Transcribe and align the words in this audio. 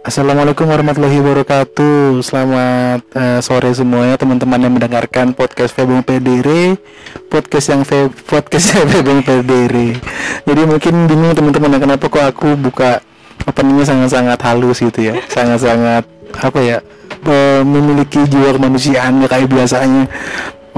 Assalamualaikum 0.00 0.64
warahmatullahi 0.64 1.20
wabarakatuh. 1.20 2.24
Selamat 2.24 3.04
uh, 3.12 3.36
sore 3.44 3.68
semuanya 3.76 4.16
teman-teman 4.16 4.56
yang 4.56 4.72
mendengarkan 4.72 5.36
podcast 5.36 5.76
Febung 5.76 6.00
PDR, 6.00 6.80
podcast 7.28 7.68
yang 7.68 7.84
Fe 7.84 8.08
podcast 8.08 8.72
Febung 8.88 9.20
PDR. 9.20 10.00
Jadi 10.48 10.62
mungkin 10.64 11.04
bingung 11.04 11.36
teman-teman 11.36 11.76
kenapa 11.76 12.08
kok 12.08 12.24
aku 12.32 12.56
buka 12.56 13.04
openingnya 13.44 13.84
sangat-sangat 13.84 14.40
halus 14.40 14.80
gitu 14.80 15.12
ya, 15.12 15.20
sangat-sangat 15.28 16.08
apa 16.32 16.58
ya 16.64 16.80
uh, 17.28 17.60
memiliki 17.60 18.24
jiwa 18.24 18.56
kemanusiaan 18.56 19.20
ya 19.20 19.28
kayak 19.28 19.52
biasanya 19.52 20.08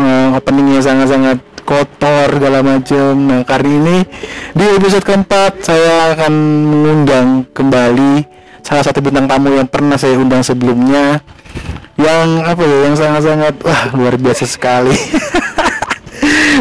uh, 0.02 0.34
openingnya 0.34 0.82
sangat-sangat 0.82 1.39
kotor 1.62 2.27
segala 2.43 2.59
macam. 2.66 3.14
Nah 3.30 3.46
kali 3.46 3.70
ini 3.70 4.02
di 4.50 4.66
episode 4.66 5.07
keempat 5.07 5.62
saya 5.62 6.18
akan 6.18 6.34
mengundang 6.75 7.46
kembali 7.54 8.42
salah 8.62 8.84
satu 8.86 9.02
bintang 9.02 9.26
tamu 9.26 9.50
yang 9.50 9.66
pernah 9.66 9.98
saya 9.98 10.14
undang 10.16 10.40
sebelumnya 10.46 11.18
yang 11.98 12.40
apa 12.46 12.62
ya 12.62 12.76
yang 12.89 12.94
sangat-sangat 12.96 13.54
wah 13.62 13.82
luar 13.93 14.14
biasa 14.16 14.48
sekali. 14.48 14.94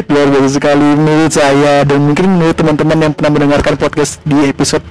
Luar 0.07 0.27
biasa 0.33 0.49
sekali 0.55 0.87
menurut 0.97 1.29
saya 1.35 1.83
dan 1.83 1.99
mungkin 1.99 2.25
menurut 2.39 2.55
teman-teman 2.55 2.97
yang 3.05 3.13
pernah 3.13 3.31
mendengarkan 3.37 3.75
podcast 3.75 4.23
di 4.23 4.49
episode 4.49 4.81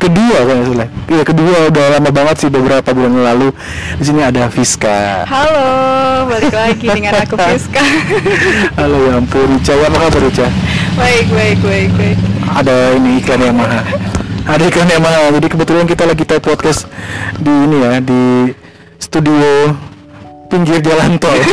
kedua 0.00 0.38
kan 0.44 0.64
ya 1.06 1.22
kedua 1.22 1.68
udah 1.68 1.84
lama 1.96 2.10
banget 2.10 2.36
sih 2.42 2.50
beberapa 2.50 2.90
bulan 2.96 3.22
lalu. 3.22 3.52
Di 4.00 4.04
sini 4.08 4.24
ada 4.24 4.48
Fiska. 4.48 5.28
Halo 5.28 5.68
balik 6.32 6.52
lagi 6.52 6.86
dengan 6.90 7.22
aku 7.22 7.36
Fiska. 7.36 7.84
Halo 8.80 8.96
ya 9.08 9.20
ampun 9.20 9.60
Ica 9.60 9.72
ya 9.76 9.86
apa 9.86 9.96
kabar 10.08 10.22
Ica 10.26 10.48
baik 10.96 11.26
baik 11.30 11.58
baik 11.62 11.90
baik. 11.94 12.18
Ada 12.48 12.76
ini 12.98 13.10
iklan 13.22 13.40
yang 13.44 13.56
mahal 13.56 14.07
ada 14.48 14.62
iklan 14.64 14.88
yang 14.88 15.04
mahal. 15.04 15.28
Jadi 15.36 15.46
kebetulan 15.52 15.84
kita 15.84 16.02
lagi 16.08 16.24
take 16.24 16.40
podcast 16.40 16.88
di 17.36 17.52
ini 17.52 17.76
ya 17.84 17.92
di 18.00 18.22
studio 18.96 19.76
pinggir 20.48 20.80
jalan 20.80 21.20
tol. 21.20 21.36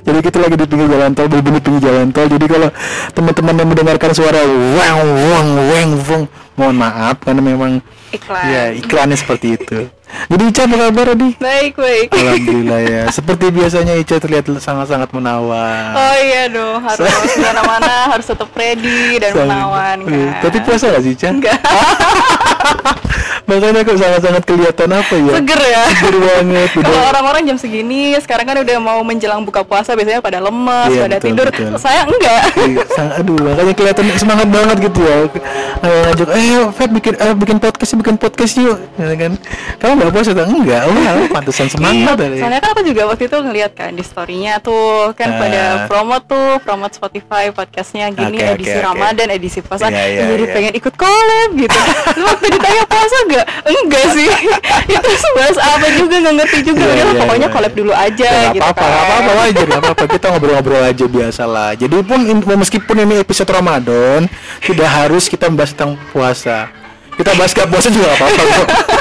Jadi 0.00 0.18
kita 0.24 0.38
lagi 0.40 0.56
di 0.56 0.66
pinggir 0.66 0.88
jalan 0.88 1.12
tol 1.12 1.28
benar-benar 1.28 1.60
pinggir 1.60 1.82
jalan 1.84 2.08
tol. 2.10 2.26
Jadi 2.26 2.46
kalau 2.48 2.68
teman-teman 3.12 3.54
yang 3.60 3.68
mendengarkan 3.68 4.10
suara 4.16 4.40
wang 4.48 4.98
wang 5.04 5.48
wang 5.68 5.90
wang 6.08 6.22
mohon 6.56 6.76
maaf 6.76 7.20
karena 7.20 7.44
memang 7.44 7.84
iklan. 8.16 8.44
Ya 8.48 8.62
iklannya 8.72 9.16
seperti 9.20 9.60
itu 9.60 9.99
jadi 10.30 10.42
Ica 10.46 10.62
apa 10.66 10.76
kabar 10.78 11.06
Adi? 11.14 11.30
Baik 11.42 11.74
baik. 11.74 12.08
Alhamdulillah 12.14 12.80
ya. 12.86 13.02
Seperti 13.18 13.46
biasanya 13.50 13.94
Ica 13.98 14.16
terlihat 14.22 14.46
sangat-sangat 14.62 15.10
menawan. 15.10 15.92
Oh 15.94 16.16
iya 16.22 16.46
dong 16.46 16.78
harus 16.82 17.10
mana-mana 17.38 17.94
harus 18.14 18.26
tetap 18.30 18.50
ready 18.54 19.18
dan 19.18 19.34
menawan 19.34 20.06
kan. 20.06 20.40
Tapi 20.46 20.58
puasa 20.62 20.90
gak 20.94 21.02
sih 21.02 21.12
Ica? 21.18 21.28
Enggak. 21.34 21.58
Makanya 23.50 23.82
kok 23.82 23.98
sangat-sangat 23.98 24.42
kelihatan 24.46 24.88
apa 24.94 25.14
ya? 25.18 25.32
Seger 25.42 25.60
ya. 25.66 25.82
Seger 25.90 26.16
banget. 26.22 26.70
Kalau 26.86 27.02
orang-orang 27.10 27.42
jam 27.50 27.56
segini 27.58 28.14
sekarang 28.22 28.46
kan 28.46 28.56
udah 28.62 28.76
mau 28.78 29.02
menjelang 29.02 29.42
buka 29.42 29.66
puasa 29.66 29.98
biasanya 29.98 30.22
pada 30.22 30.38
lemes, 30.38 30.94
iya, 30.94 31.02
pada 31.02 31.16
betul, 31.18 31.26
tidur. 31.26 31.46
Betul. 31.50 31.74
Saya 31.82 32.06
enggak. 32.06 32.42
Iya, 32.54 32.82
sang, 32.96 33.10
aduh, 33.18 33.38
makanya 33.42 33.74
kelihatan 33.74 34.04
semangat 34.14 34.48
banget 34.54 34.76
gitu 34.86 35.00
ya. 35.02 35.16
Ayo 35.80 35.96
ngajak, 36.06 36.28
eh 36.30 36.64
Feb 36.70 36.90
bikin 36.94 37.14
eh, 37.18 37.34
bikin 37.34 37.56
podcast, 37.58 37.90
bikin 37.98 38.16
podcast 38.20 38.54
yuk, 38.62 38.78
ya 38.94 39.14
kan? 39.18 39.32
Kamu 39.82 39.92
nggak 39.98 40.10
puasa 40.14 40.30
atau 40.30 40.46
enggak? 40.46 40.82
Oh, 40.86 40.94
ya, 40.94 41.12
pantesan 41.34 41.66
semangat 41.66 42.16
iya, 42.22 42.38
Soalnya 42.38 42.60
kan 42.62 42.70
aku 42.70 42.82
juga 42.86 43.02
waktu 43.10 43.26
itu 43.26 43.36
ngeliat 43.42 43.72
kan 43.74 43.90
di 43.90 44.04
storynya 44.06 44.62
tuh 44.62 45.10
kan 45.18 45.34
uh, 45.34 45.38
pada 45.42 45.62
promo 45.90 46.16
tuh, 46.22 46.62
promote 46.62 46.94
Spotify 46.94 47.50
podcastnya 47.50 48.14
gini 48.14 48.38
okay, 48.38 48.54
edisi 48.54 48.76
okay, 48.78 48.86
Ramadan, 48.86 49.26
okay. 49.26 49.38
edisi 49.42 49.58
puasa. 49.64 49.90
Yeah, 49.90 50.06
yeah, 50.06 50.28
jadi 50.30 50.44
yeah. 50.46 50.54
pengen 50.54 50.72
ikut 50.78 50.94
collab 50.94 51.50
gitu. 51.58 51.78
Waktu 52.30 52.46
ditanya 52.54 52.84
puasa 52.86 53.16
enggak? 53.26 53.39
Enggak 53.64 54.04
sih. 54.16 54.28
itu 54.94 55.10
sebahas 55.20 55.58
apa 55.58 55.86
juga 55.94 56.14
nggak 56.20 56.34
ngerti 56.42 56.58
juga. 56.64 56.84
Yeah, 56.84 56.96
yeah, 56.96 57.18
pokoknya 57.20 57.48
yeah. 57.48 57.54
collab 57.54 57.72
dulu 57.74 57.92
aja 57.92 58.28
ya, 58.28 58.50
gitu 58.54 58.64
apa-apa, 58.64 58.86
kan. 58.86 59.02
apa-apa 59.04 59.32
aja, 59.46 59.62
apa-apa. 59.78 60.04
Kita 60.08 60.26
ngobrol-ngobrol 60.34 60.82
aja 60.82 61.04
biasa 61.06 61.42
lah. 61.46 61.70
Jadi 61.76 61.96
pun 62.02 62.20
meskipun 62.58 62.96
ini 63.06 63.14
episode 63.22 63.50
Ramadan, 63.50 64.26
tidak 64.64 64.88
harus 64.90 65.28
kita 65.28 65.48
membahas 65.48 65.72
tentang 65.72 65.94
puasa. 66.10 66.70
Kita 67.14 67.36
bahas 67.36 67.52
gak 67.52 67.68
puasa 67.68 67.88
juga 67.92 68.08
apa-apa 68.16 68.42
kok. 68.42 68.68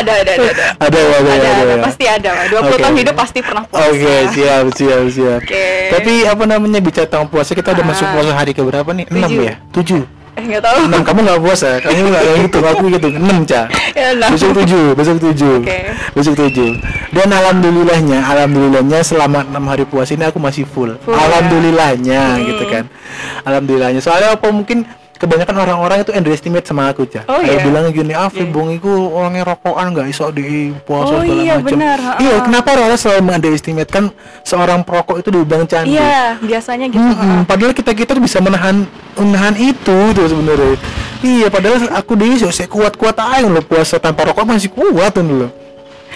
ada 0.00 0.12
ada 0.22 0.32
ada 0.32 0.48
ada 0.48 0.60
ada 0.80 0.98
ada, 0.98 0.98
ada, 1.18 1.32
ada, 1.34 1.62
ada, 1.62 1.74
pasti 1.84 2.04
ada 2.06 2.30
lah 2.32 2.44
20 2.48 2.56
okay. 2.56 2.78
tahun 2.80 2.96
hidup 3.04 3.14
pasti 3.18 3.38
pernah 3.42 3.64
puasa 3.66 3.84
oke 3.90 3.98
okay, 3.98 4.20
siap 4.32 4.64
siap 4.74 5.02
siap 5.10 5.40
okay. 5.44 5.80
tapi 5.92 6.12
apa 6.24 6.44
namanya 6.46 6.80
bicara 6.80 7.06
tentang 7.06 7.28
puasa 7.28 7.52
kita 7.52 7.74
udah 7.74 7.84
ah. 7.84 7.90
masuk 7.90 8.06
puasa 8.08 8.32
hari 8.32 8.52
ke 8.54 8.62
berapa 8.62 8.90
nih 8.94 9.06
enam 9.10 9.30
ya 9.42 9.54
tujuh 9.74 10.02
Eh 10.38 10.44
nggak 10.46 10.62
tahu. 10.62 10.78
Enam 10.86 11.02
kamu 11.02 11.18
nggak 11.26 11.40
puasa, 11.42 11.68
kamu 11.82 12.06
nggak 12.10 12.22
kayak 12.22 12.38
gitu, 12.46 12.58
aku 12.62 12.84
gitu. 12.92 13.08
Enam 13.18 13.38
cah. 13.46 13.66
Ya, 14.00 14.14
besok 14.16 14.56
tujuh, 14.56 14.96
besok 14.96 15.18
tujuh, 15.18 15.60
okay. 15.60 15.92
besok 16.16 16.38
tujuh. 16.38 16.78
Dan 17.12 17.28
alhamdulillahnya, 17.28 18.22
alhamdulillahnya 18.22 19.02
selama 19.04 19.44
enam 19.44 19.66
hari 19.66 19.84
puasa 19.84 20.14
ini 20.14 20.24
aku 20.24 20.38
masih 20.40 20.64
full. 20.64 20.94
full 21.04 21.12
alhamdulillahnya 21.12 22.38
ya? 22.38 22.46
gitu 22.48 22.64
kan. 22.70 22.88
Alhamdulillahnya. 23.44 24.00
Soalnya 24.00 24.38
apa 24.38 24.48
mungkin 24.48 24.88
kebanyakan 25.20 25.56
orang-orang 25.60 26.00
itu 26.00 26.16
underestimate 26.16 26.64
sama 26.64 26.88
aku 26.88 27.04
cah. 27.04 27.28
Oh, 27.28 27.44
Kayak 27.44 27.60
iya? 27.60 27.64
bilang 27.68 27.84
gini, 27.92 28.12
ah 28.16 28.32
Iya. 28.32 28.48
Bung 28.48 28.72
itu 28.72 28.88
orangnya 28.88 29.44
rokokan 29.52 29.92
nggak 29.92 30.06
iso 30.08 30.32
di 30.32 30.72
puasa 30.88 31.12
Oh, 31.12 31.20
segala 31.20 31.40
iya, 31.44 31.54
macam. 31.60 31.68
benar. 31.68 31.98
Iya, 32.16 32.36
kenapa 32.40 32.68
orang 32.72 32.96
selalu 32.96 33.20
mengunderestimate 33.28 33.90
kan 33.92 34.04
seorang 34.40 34.80
perokok 34.80 35.20
itu 35.20 35.28
dibilang 35.28 35.68
cantik. 35.68 35.92
Iya, 35.92 36.40
biasanya 36.40 36.86
gitu. 36.88 37.04
Mm-mm, 37.04 37.44
padahal 37.44 37.72
kita 37.76 37.92
kita 37.92 38.16
bisa 38.16 38.40
menahan 38.40 38.88
menahan 39.20 39.54
itu 39.60 39.98
tuh 40.16 40.24
sebenarnya. 40.24 40.80
Iya, 41.20 41.46
padahal 41.52 41.76
aku 41.92 42.12
deh 42.16 42.40
saya 42.48 42.64
kuat-kuat 42.64 43.20
aja 43.20 43.44
loh 43.44 43.60
puasa 43.60 44.00
tanpa 44.00 44.24
rokok 44.24 44.48
masih 44.48 44.72
kuat 44.72 45.12
tuh 45.12 45.20
loh. 45.20 45.52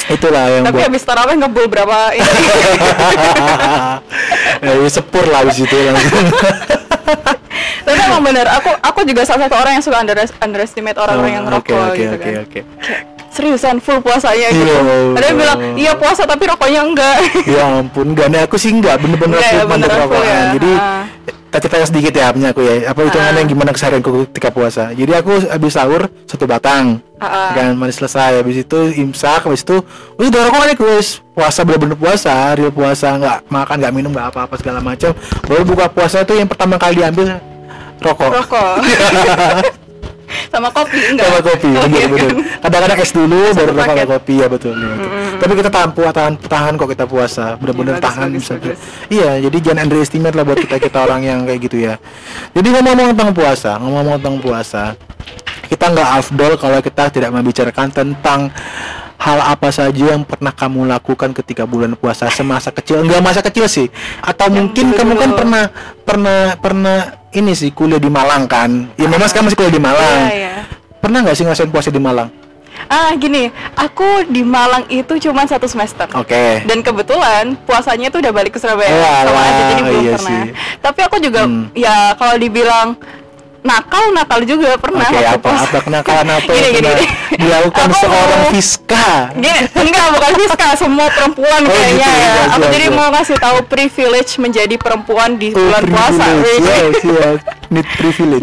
Itulah 0.09 0.48
yang 0.50 0.65
Tapi 0.65 0.75
buat 0.81 0.88
habis 0.91 1.04
taraweh 1.04 1.36
ngebul 1.38 1.69
berapa 1.69 2.16
ini. 2.16 2.25
ya, 4.65 4.88
sepur 4.91 5.28
lah 5.28 5.44
di 5.44 5.53
situ 5.54 5.76
langsung. 5.76 6.26
Tapi 7.84 7.99
emang 8.00 8.22
bener, 8.22 8.47
aku 8.49 8.71
aku 8.75 9.00
juga 9.05 9.22
salah 9.22 9.45
satu 9.45 9.56
orang 9.56 9.72
yang 9.75 9.84
suka 9.84 9.97
under, 9.99 10.17
underestimate 10.41 10.97
orang-orang 10.97 11.33
yang 11.33 11.45
Oh, 11.45 11.53
Oke, 11.55 11.71
rokok 11.71 11.84
oke, 11.87 11.97
gitu 11.97 12.15
oke, 12.15 12.25
kan. 12.25 12.34
oke. 12.41 12.61
Kayak, 12.81 13.03
seriusan 13.28 13.77
full 13.78 13.99
puasanya 13.99 14.49
gitu. 14.49 14.62
Iya, 14.65 14.78
Ada 15.12 15.25
yang 15.27 15.37
bilang, 15.37 15.59
iya 15.75 15.93
puasa 15.93 16.22
tapi 16.22 16.45
rokoknya 16.47 16.81
enggak. 16.83 17.17
Ya 17.55 17.62
ampun, 17.77 18.06
enggak 18.11 18.27
nih 18.28 18.41
aku 18.43 18.56
sih 18.56 18.71
enggak 18.71 18.97
bener-bener 18.97 19.37
Enggak 19.37 19.50
aku 19.50 19.59
ya, 19.59 19.65
mandek 19.67 19.91
rokokan. 19.93 20.22
ya. 20.25 20.41
Jadi 20.55 20.71
Ah. 20.75 21.03
cerita 21.55 21.87
sedikit 21.87 22.11
ya 22.12 22.27
punya 22.31 22.49
aku 22.50 22.62
ya. 22.62 22.75
Apa 22.89 22.99
hitungannya 23.05 23.43
Ah. 23.43 23.47
gimana 23.47 23.71
keseharianku 23.71 24.11
ketika 24.28 24.49
puasa. 24.49 24.91
Jadi 24.91 25.12
aku 25.12 25.33
habis 25.45 25.72
sahur 25.72 26.03
satu 26.25 26.47
batang. 26.47 26.99
Ah, 27.16 27.27
ah. 27.27 27.51
Kan 27.53 27.75
mandi 27.75 27.91
selesai 27.93 28.39
habis 28.39 28.56
itu 28.61 28.78
imsak 28.97 29.45
habis 29.45 29.62
itu 29.62 29.83
udah 30.16 30.41
rokok 30.45 30.65
nih 30.65 30.77
guys 30.77 31.09
puasa 31.31 31.62
bener-bener 31.62 31.95
puasa 31.95 32.31
real 32.53 32.71
puasa 32.71 33.06
nggak 33.12 33.39
makan 33.49 33.77
nggak 33.77 33.93
minum 33.93 34.11
nggak 34.11 34.31
apa-apa 34.31 34.55
segala 34.55 34.78
macam 34.78 35.11
baru 35.43 35.62
buka 35.65 35.87
puasa 35.89 36.22
itu 36.22 36.34
yang 36.34 36.47
pertama 36.47 36.75
kali 36.75 36.99
diambil 36.99 37.39
rokok 38.04 38.31
Rokok. 38.31 38.75
Sama 40.50 40.70
kopi 40.70 40.98
enggak? 41.10 41.26
sama 41.31 41.41
kopi 41.47 41.70
bener 41.70 42.10
kan? 42.15 42.34
kadang-kadang 42.62 42.98
es 43.03 43.12
dulu 43.15 43.41
baru 43.54 43.70
rokok 43.75 43.94
sama 43.94 44.06
kopi 44.19 44.34
ya 44.38 44.47
betul, 44.47 44.75
ya, 44.75 44.87
betul. 44.94 45.10
tapi 45.42 45.53
kita 45.59 45.70
tahan 45.70 45.91
tahan 45.94 46.34
tahan 46.47 46.72
kok 46.78 46.88
kita 46.91 47.04
puasa 47.10 47.44
bener-bener 47.59 47.92
Iya, 47.94 47.98
bagus, 47.98 48.06
tahan 48.06 48.28
bagus, 48.31 48.38
bisa 48.42 48.53
bagus. 48.59 48.78
iya 49.10 49.31
jadi 49.42 49.56
jangan 49.62 49.81
underestimate 49.87 50.34
lah 50.34 50.44
buat 50.47 50.59
kita 50.62 50.76
kita 50.78 50.98
orang 51.06 51.20
yang 51.26 51.38
kayak 51.47 51.60
gitu 51.70 51.76
ya 51.82 51.94
jadi 52.54 52.69
ngomong-ngomong 52.70 53.09
tentang 53.15 53.31
puasa 53.34 53.70
ngomong-ngomong 53.78 54.16
tentang 54.22 54.36
puasa 54.42 54.82
kita 55.71 55.84
nggak 55.91 56.09
afdol 56.22 56.53
kalau 56.59 56.78
kita 56.82 57.04
tidak 57.10 57.31
membicarakan 57.34 57.88
tentang 57.91 58.41
hal 59.19 59.38
apa 59.41 59.72
saja 59.72 60.15
yang 60.15 60.22
pernah 60.26 60.53
kamu 60.53 60.84
lakukan 60.84 61.32
ketika 61.32 61.65
bulan 61.65 61.97
puasa 61.97 62.28
semasa 62.28 62.69
kecil 62.69 63.00
enggak 63.03 63.22
masa 63.25 63.41
kecil 63.41 63.65
sih 63.66 63.88
atau 64.21 64.47
Yang 64.50 64.54
mungkin 64.60 64.86
kamu 64.92 65.12
kan 65.16 65.31
pernah 65.32 65.65
pernah 66.04 66.41
pernah 66.60 66.98
ini 67.34 67.53
sih 67.53 67.71
kuliah 67.71 67.98
di 67.98 68.09
Malang 68.09 68.47
kan 68.47 68.89
ya 68.95 69.07
memang 69.07 69.27
sekarang 69.27 69.47
masih 69.47 69.59
kuliah 69.59 69.75
di 69.75 69.83
Malang 69.83 70.21
Iya, 70.25 70.33
iya. 70.33 70.54
pernah 70.97 71.19
nggak 71.21 71.34
sih 71.34 71.45
ngerasain 71.45 71.69
puasa 71.69 71.91
di 71.91 72.01
Malang 72.01 72.31
Ah, 72.84 73.15
gini, 73.15 73.48
aku 73.72 74.04
di 74.27 74.42
Malang 74.42 74.84
itu 74.91 75.15
cuma 75.19 75.47
satu 75.47 75.65
semester. 75.65 76.04
oke 76.10 76.66
Dan 76.66 76.83
kebetulan 76.83 77.54
puasanya 77.60 78.10
itu 78.10 78.19
udah 78.19 78.28
balik 78.28 78.51
ke 78.51 78.59
Surabaya 78.59 78.91
Walah, 78.91 79.22
sama 79.25 79.41
aja 79.41 79.63
jadi 79.65 79.83
belum 79.84 80.03
iya 80.03 80.13
pernah. 80.13 80.28
sih. 80.28 80.42
Tapi 80.83 81.01
aku 81.01 81.16
juga 81.16 81.42
Hmm. 81.47 81.71
ya 81.72 82.13
kalau 82.13 82.34
dibilang 82.36 82.98
nakal 83.65 84.13
nakal 84.13 84.45
juga 84.45 84.77
pernah 84.77 85.09
waktu 85.09 85.25
apa 85.27 85.41
puasa. 85.41 85.65
apa 85.65 85.78
kenakalan 85.81 86.28
apa 86.31 86.45
Gini, 86.47 86.61
yang 86.61 86.75
gini, 86.75 86.91
gini. 86.91 87.05
dilakukan 87.34 87.87
Aku 87.87 87.97
seorang 87.99 88.39
mau- 88.39 88.53
Fiska? 88.53 89.09
Gini, 89.34 89.61
enggak 89.75 90.07
bukan 90.13 90.33
Fiska, 90.37 90.69
semua 90.77 91.07
perempuan 91.09 91.61
Oh, 91.63 91.72
kayaknya 91.72 91.97
gitu, 92.05 92.13
ya. 92.15 92.28
iya, 92.28 92.45
Aku 92.47 92.61
siap, 92.61 92.71
jadi 92.71 92.87
mau 92.91 93.09
ngasih 93.11 93.37
tahu 93.39 93.59
privilege 93.65 94.33
menjadi 94.37 94.75
perempuan 94.77 95.31
di 95.34 95.49
Oh, 95.49 95.57
bulan 95.57 95.83
puasa. 95.83 96.25
privilege. 96.28 97.03
Need. 97.66 97.89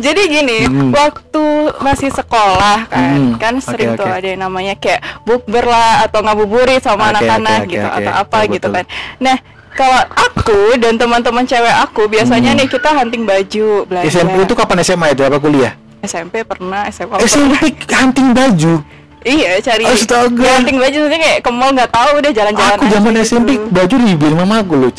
Jadi 0.01 0.21
gini, 0.27 0.57
Hmm. 0.65 0.91
waktu 0.91 1.45
masih 1.79 2.09
sekolah 2.09 2.83
kan, 2.85 3.15
Hmm, 3.15 3.31
kan 3.37 3.53
sering 3.59 3.95
tuh 3.95 4.03
oke. 4.03 4.11
ada 4.11 4.27
yang 4.27 4.41
namanya 4.41 4.75
kayak 4.75 4.99
bukber 5.21 5.63
lah 5.63 6.03
atau 6.03 6.19
ngabuburit 6.19 6.81
sama 6.81 7.13
anak-anak 7.13 7.63
oke, 7.63 7.65
oke, 7.65 7.71
gitu 7.71 7.87
oke. 7.87 7.97
atau 7.97 8.13
apa 8.17 8.37
Betul, 8.41 8.51
gitu 8.51 8.67
betul. 8.67 8.75
kan. 8.75 8.85
Nah, 9.21 9.35
kalau 9.71 9.99
aku 10.11 10.59
dan 10.77 10.95
teman-teman 10.95 11.43
cewek 11.43 11.75
aku 11.79 12.05
biasanya 12.05 12.51
Hmm. 12.51 12.59
nih 12.59 12.67
kita 12.67 12.89
hunting 12.91 13.23
baju 13.23 13.67
belanja. 13.85 14.07
SMP 14.07 14.35
itu 14.41 14.53
kapan 14.53 14.77
SMA 14.81 15.07
itu 15.09 15.21
apa 15.21 15.37
kuliah? 15.37 15.73
SMP 16.01 16.41
pernah 16.41 16.85
SMA 16.87 17.15
SMP 17.21 17.53
pernah. 17.55 17.97
hunting 17.97 18.29
baju 18.31 18.73
Iya 19.21 19.61
cari 19.61 19.85
Astaga. 19.85 20.33
ganting 20.33 20.81
baju 20.81 20.97
maksudnya 20.99 21.19
kayak 21.21 21.39
ke 21.39 21.51
mall 21.51 21.69
nggak 21.69 21.93
tahu 21.93 22.09
udah 22.17 22.31
jalan-jalan 22.31 22.73
aku 22.73 22.85
zaman 22.89 23.11
gitu. 23.13 23.21
SMP 23.23 23.49
baju 23.69 23.95
dibeli 24.01 24.33
mamaku 24.33 24.73
loh 24.75 24.89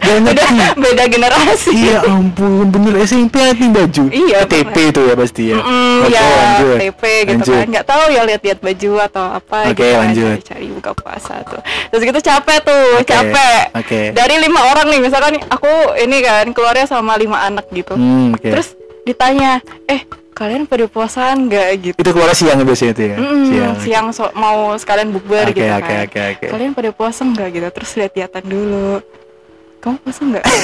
cah 0.00 0.08
Gak 0.10 0.20
beda 0.22 0.44
ngerti 0.48 0.80
beda 0.80 1.04
generasi 1.06 1.70
Iya 1.72 1.98
ampun 2.04 2.66
bener 2.66 2.94
SMP 3.00 3.34
hunting 3.38 3.70
baju 3.70 4.04
Iya, 4.08 4.38
TP 4.44 4.76
itu 4.86 5.00
ya 5.02 5.14
pasti 5.14 5.42
ya 5.46 5.58
Mm, 5.60 5.98
Oke 6.00 6.10
ya 6.10 6.22
lanjut 6.24 6.76
TP 6.78 7.02
gitu 7.22 7.32
Lanjut. 7.36 7.54
kan 7.54 7.66
nggak 7.68 7.86
tahu 7.86 8.04
ya 8.08 8.22
lihat-lihat 8.24 8.58
baju 8.60 8.90
atau 9.02 9.24
apa 9.30 9.56
Oke, 9.62 9.70
gitu 9.72 9.84
kan 9.86 10.00
lanjut. 10.02 10.36
cari 10.42 10.66
buka 10.70 10.90
puasa 10.92 11.34
tuh 11.44 11.60
terus 11.86 12.02
gitu 12.02 12.18
capek 12.20 12.58
tuh 12.60 12.84
Oke, 12.96 13.06
capek 13.06 13.62
oke. 13.72 14.00
dari 14.10 14.34
lima 14.38 14.60
orang 14.66 14.86
nih 14.88 15.00
misalkan 15.00 15.34
aku 15.44 15.70
ini 15.96 16.18
kan 16.20 16.44
keluarnya 16.50 16.86
sama 16.86 17.14
lima 17.14 17.38
anak 17.42 17.68
gitu 17.70 17.92
Hmm, 17.92 18.32
oke. 18.32 18.46
terus 18.46 18.74
ditanya 19.02 19.58
eh 19.84 20.04
kalian 20.30 20.64
pada 20.64 20.86
puasaan 20.86 21.46
nggak 21.46 21.68
gitu 21.82 21.96
Itu 21.98 22.10
keluar 22.10 22.32
siang 22.32 22.56
biasanya 22.58 22.92
itu 22.92 23.02
ya 23.04 23.16
Mm, 23.16 23.44
siang, 23.78 24.06
so- 24.08 24.32
mau 24.32 24.72
sekalian 24.74 25.10
bukber 25.10 25.44
Oke, 25.46 25.58
gitu 25.58 25.68
oke, 25.68 25.84
kan. 25.84 26.00
oke, 26.02 26.20
oke. 26.32 26.46
Kalian 26.48 26.72
pada 26.72 26.90
puasa 26.90 27.20
nggak 27.22 27.48
gitu? 27.50 27.68
Terus 27.70 27.90
lihat-lihatan 27.94 28.44
dulu. 28.44 29.04
Kamu 29.80 29.96
puasa 30.04 30.22
nggak? 30.28 30.44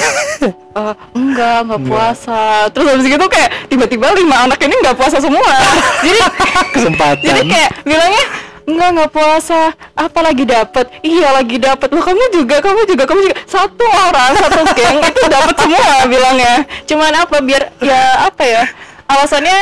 Eh, 0.77 0.93
enggak, 1.17 1.65
nggak 1.65 1.81
puasa. 1.89 2.69
Terus 2.69 2.85
habis 2.93 3.09
gitu 3.09 3.25
kayak 3.25 3.49
tiba-tiba 3.65 4.13
lima 4.13 4.45
anak 4.45 4.61
ini 4.61 4.77
nggak 4.77 4.93
puasa 4.93 5.17
semua. 5.17 5.41
jadi 6.05 6.21
Kesempatan. 6.69 7.25
Jadi 7.25 7.41
kayak 7.49 7.71
bilangnya 7.81 8.25
enggak 8.69 8.89
nggak 8.93 9.09
puasa. 9.09 9.73
Apa 9.97 10.21
lagi 10.21 10.45
dapat 10.45 10.85
iya 11.01 11.33
lagi 11.33 11.57
dapat 11.57 11.89
lo 11.89 12.05
kamu 12.05 12.29
juga 12.29 12.61
kamu 12.61 12.85
juga 12.85 13.03
kamu 13.09 13.19
juga. 13.25 13.35
Satu 13.49 13.85
orang 13.89 14.37
satu 14.37 14.61
geng 14.77 15.01
itu 15.09 15.25
dapat 15.25 15.55
semua 15.57 16.05
bilangnya. 16.05 16.55
Cuman 16.85 17.11
apa 17.25 17.37
biar 17.41 17.73
ya 17.81 18.29
apa 18.29 18.43
ya 18.45 18.63
alasannya 19.09 19.59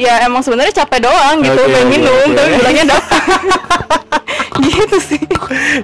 ya 0.00 0.24
emang 0.24 0.40
sebenarnya 0.40 0.72
capek 0.72 1.04
doang 1.04 1.44
gitu 1.44 1.60
Oke, 1.60 1.68
pengen 1.68 1.88
minum 2.00 2.28
oke. 2.32 2.32
tapi 2.32 2.48
bilangnya 2.64 2.84
dapat 2.96 3.20
gitu 4.72 4.96
sih. 5.04 5.20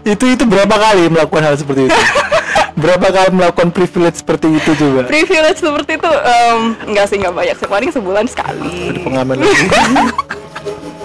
Itu 0.00 0.24
itu 0.32 0.44
berapa 0.48 0.72
kali 0.80 1.12
melakukan 1.12 1.44
hal 1.44 1.54
seperti 1.60 1.92
itu 1.92 2.00
berapa 2.82 3.06
kali 3.14 3.30
melakukan 3.30 3.68
privilege 3.70 4.18
seperti 4.18 4.58
itu 4.58 4.70
coba 4.74 5.06
privilege 5.06 5.62
seperti 5.62 5.92
itu 5.96 6.10
em, 6.10 6.60
enggak 6.90 7.06
sih 7.06 7.16
enggak 7.22 7.34
banyak 7.38 7.56
sih. 7.56 7.68
Paling 7.70 7.90
sebulan 7.94 8.24
sekali. 8.26 8.98
Pengamen 9.06 9.36
lagi. 9.40 9.66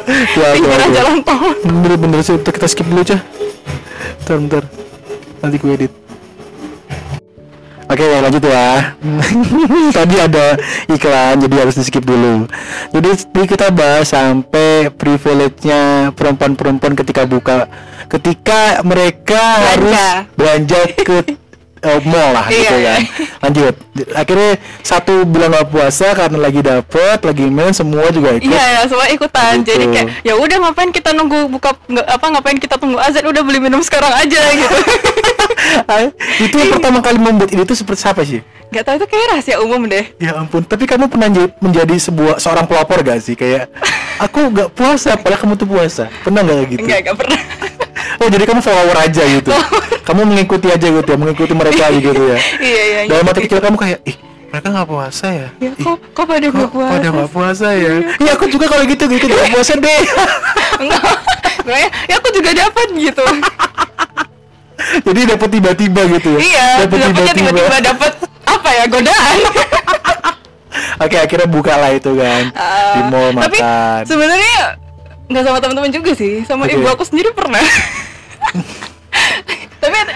Ya, 0.08 0.56
pinggiran 0.56 0.90
jalan 0.96 1.18
tol. 1.20 1.52
Bener-bener 1.68 2.24
sih 2.24 2.40
kita 2.40 2.64
skip 2.72 2.88
dulu 2.88 3.04
cah 3.04 3.20
bentar 4.24 4.40
bentar. 4.40 4.64
Nanti 5.44 5.56
gue 5.60 5.72
edit. 5.76 5.92
Oke 7.88 8.04
lanjut 8.04 8.44
ya. 8.44 8.96
Tadi 10.00 10.16
ada 10.20 10.60
iklan 10.92 11.40
jadi 11.44 11.56
harus 11.64 11.76
di 11.80 11.84
skip 11.88 12.04
dulu. 12.04 12.48
Jadi 12.92 13.10
kita 13.48 13.72
bahas 13.72 14.12
sampai 14.12 14.92
privilege-nya 14.92 16.12
perempuan-perempuan 16.12 17.00
ketika 17.00 17.24
buka. 17.24 17.72
Ketika 18.12 18.84
mereka 18.84 19.40
harus 19.76 19.96
belanja 20.36 20.82
ke 21.00 21.47
eh, 21.82 22.00
mall 22.06 22.30
lah 22.34 22.46
gitu 22.50 22.76
Iya, 22.76 22.94
kan 22.98 23.02
Lanjut 23.48 23.74
Akhirnya 24.14 24.52
satu 24.86 25.26
bulan 25.26 25.54
gak 25.54 25.68
puasa 25.74 26.08
karena 26.14 26.38
lagi 26.38 26.62
dapet 26.62 27.18
Lagi 27.26 27.46
main 27.50 27.74
semua 27.74 28.10
juga 28.10 28.38
ikut 28.38 28.50
Iya 28.50 28.66
ya, 28.78 28.82
semua 28.86 29.08
ikutan. 29.10 29.62
Gitu. 29.62 29.74
Jadi 29.74 29.86
kayak 29.92 30.08
ya 30.24 30.34
udah 30.38 30.58
ngapain 30.68 30.92
kita 30.94 31.10
nunggu 31.14 31.40
buka 31.52 31.76
nggak 31.88 32.08
apa 32.08 32.26
ngapain 32.38 32.58
kita 32.60 32.76
tunggu 32.80 32.98
azan 33.02 33.26
udah 33.26 33.42
beli 33.44 33.60
minum 33.60 33.82
sekarang 33.84 34.14
aja 34.14 34.42
gitu. 34.54 34.78
Itu 36.48 36.58
pertama 36.70 37.00
kali 37.02 37.18
membuat 37.18 37.50
ini 37.52 37.64
tuh 37.66 37.78
seperti 37.78 38.00
siapa 38.06 38.22
sih? 38.24 38.42
Gak 38.68 38.84
tahu 38.84 38.96
itu 39.00 39.08
kayak 39.08 39.26
rahasia 39.32 39.58
umum 39.64 39.88
deh. 39.88 40.06
Ya 40.20 40.36
ampun, 40.36 40.60
tapi 40.60 40.84
kamu 40.84 41.08
pernah 41.08 41.32
jadi- 41.32 41.56
menjadi 41.64 41.96
sebuah 41.98 42.36
seorang 42.38 42.68
pelopor 42.68 43.00
gak 43.00 43.24
sih? 43.24 43.34
Kayak 43.34 43.72
aku 44.26 44.52
gak 44.52 44.70
puasa, 44.76 45.16
padahal 45.16 45.40
kamu 45.40 45.54
tuh 45.56 45.68
puasa. 45.68 46.12
Pernah 46.22 46.44
gak 46.44 46.56
kayak 46.56 46.70
gitu? 46.76 46.84
Enggak, 46.84 47.00
enggak 47.04 47.18
pernah. 47.18 47.40
Oh 48.18 48.30
jadi 48.30 48.50
kamu 48.50 48.66
follower 48.66 48.98
aja 48.98 49.24
gitu. 49.30 49.54
kamu 50.02 50.22
mengikuti 50.26 50.74
aja 50.74 50.90
gitu 50.90 51.06
ya, 51.06 51.18
mengikuti 51.18 51.54
mereka 51.54 51.86
gitu 51.98 52.10
ya. 52.18 52.38
iya 52.58 52.82
iya. 52.82 53.00
Dalam 53.06 53.26
iya. 53.26 53.30
hati 53.30 53.40
kecil 53.46 53.60
kamu 53.62 53.78
kayak, 53.78 54.00
ih 54.10 54.18
mereka 54.48 54.68
gak 54.74 54.88
puasa 54.90 55.28
ya? 55.30 55.48
Ya, 55.62 55.70
Ih, 55.70 55.84
kok 55.86 55.98
kok 56.18 56.26
pada 56.26 56.48
nggak 56.50 56.72
puasa? 56.74 56.92
pada 56.98 57.08
gak 57.14 57.30
puasa 57.30 57.68
ya? 57.78 57.94
Iya 58.18 58.32
aku 58.34 58.46
juga 58.50 58.66
kalau 58.66 58.84
gitu 58.90 59.04
gitu 59.06 59.26
gak 59.28 59.50
puasa 59.54 59.74
deh. 59.78 60.02
Enggak. 60.82 61.04
Ya, 62.10 62.16
aku 62.18 62.30
juga 62.34 62.52
dapat 62.58 62.88
gitu. 62.96 63.26
jadi 65.04 65.22
dapat 65.36 65.50
tiba-tiba 65.52 66.02
gitu 66.18 66.30
ya? 66.38 66.40
iya, 66.40 66.68
dapatnya 66.86 67.34
tiba-tiba 67.34 67.78
dapat 67.82 68.12
apa 68.58 68.70
ya 68.72 68.84
godaan. 68.88 69.38
Oke 71.04 71.16
akhirnya 71.16 71.48
buka 71.48 71.74
lah 71.74 71.92
itu 71.92 72.12
kan 72.12 72.50
di 72.50 72.58
Ah, 73.00 73.06
mall 73.08 73.30
tapi 73.36 73.58
makan. 73.58 74.02
sebenarnya 74.04 74.58
nggak 75.28 75.44
sama 75.44 75.58
teman-teman 75.60 75.92
juga 75.92 76.12
sih, 76.14 76.42
sama 76.44 76.66
Oke. 76.66 76.74
ibu 76.74 76.86
aku 76.86 77.04
sendiri 77.04 77.30
pernah. 77.32 77.62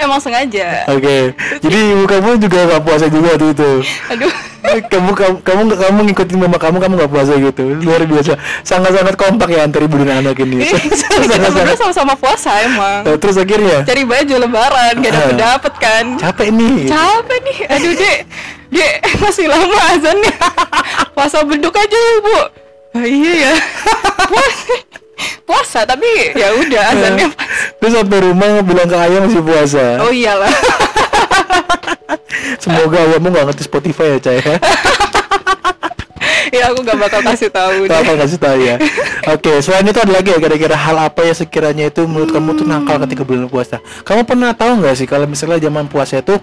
Emang 0.01 0.17
sengaja. 0.17 0.85
Oke, 0.87 1.31
jadi 1.59 1.77
ibu 1.93 2.03
kamu 2.03 2.37
juga 2.37 2.59
gak 2.67 2.81
puasa 2.81 3.05
juga 3.05 3.33
waktu 3.33 3.53
itu. 3.53 3.71
Aduh. 4.09 4.33
kamu 4.61 5.11
kamu 5.11 5.35
kamu 5.41 5.61
kamu 5.73 5.99
ngikutin 6.05 6.37
mama 6.37 6.55
kamu 6.55 6.77
kamu 6.77 6.93
gak 6.95 7.11
puasa 7.11 7.33
gitu 7.33 7.81
luar 7.81 8.05
biasa 8.05 8.37
sangat 8.61 8.93
sangat 8.93 9.17
kompak 9.17 9.49
ya 9.49 9.65
antar 9.65 9.83
ibu 9.83 9.97
dan 9.99 10.21
anak 10.21 10.37
ini 10.37 10.63
Iya, 10.63 10.77
sangat 11.27 11.75
sama-sama 11.75 12.13
puasa 12.13 12.61
emang. 12.61 13.03
terus 13.17 13.35
akhirnya 13.35 13.81
Cari 13.83 14.05
baju 14.05 14.33
lebaran 14.37 14.93
gak 15.01 15.11
dapet 15.11 15.35
dapet 15.35 15.73
kan. 15.75 16.05
capek 16.15 16.53
nih 16.53 16.87
Capek 16.87 17.37
nih, 17.41 17.57
aduh 17.67 17.93
dek, 17.97 18.17
dek 18.69 18.93
masih 19.25 19.49
lama 19.49 19.77
azannya. 19.91 20.33
Puasa 21.17 21.41
beduk 21.43 21.73
aja 21.73 21.99
bu. 22.21 22.37
Ah, 22.93 23.03
iya 23.03 23.33
ya. 23.49 23.53
Puasa, 24.21 24.73
puasa 25.43 25.79
tapi 25.83 26.07
ya 26.31 26.53
udah 26.53 26.81
azannya. 26.91 27.27
pas. 27.33 27.60
Terus 27.81 27.97
sampai 27.97 28.17
rumah 28.21 28.61
bilang 28.61 28.85
ke 28.85 28.93
ayah 28.93 29.19
masih 29.25 29.41
puasa. 29.41 29.85
Oh 30.05 30.13
iyalah. 30.13 30.53
semoga 32.63 32.97
ayahmu 33.09 33.33
gak 33.33 33.45
ngerti 33.49 33.63
Spotify 33.65 34.05
ya 34.15 34.17
cah 34.21 34.33
ya. 34.37 34.55
Ya 36.51 36.67
aku 36.67 36.83
gak 36.83 36.99
bakal 36.99 37.23
kasih 37.23 37.47
tahu 37.47 37.87
deh. 37.87 37.95
apa 37.95 38.11
kasih 38.27 38.35
tahu 38.35 38.59
ya. 38.59 38.75
Oke 39.31 39.63
selain 39.63 39.87
itu 39.87 40.03
ada 40.03 40.11
lagi 40.19 40.35
ya 40.35 40.37
kira-kira 40.37 40.75
hal 40.75 40.99
apa 40.99 41.23
ya 41.23 41.31
sekiranya 41.31 41.87
itu 41.87 42.03
menurut 42.03 42.27
kamu 42.27 42.59
tuh 42.59 42.67
nakal 42.67 42.99
ketika 43.07 43.23
bulan 43.23 43.47
puasa? 43.47 43.79
Kamu 44.03 44.27
pernah 44.27 44.51
tahu 44.51 44.83
nggak 44.83 44.95
sih 44.99 45.07
kalau 45.07 45.31
misalnya 45.31 45.63
zaman 45.63 45.87
puasa 45.87 46.19
itu 46.19 46.35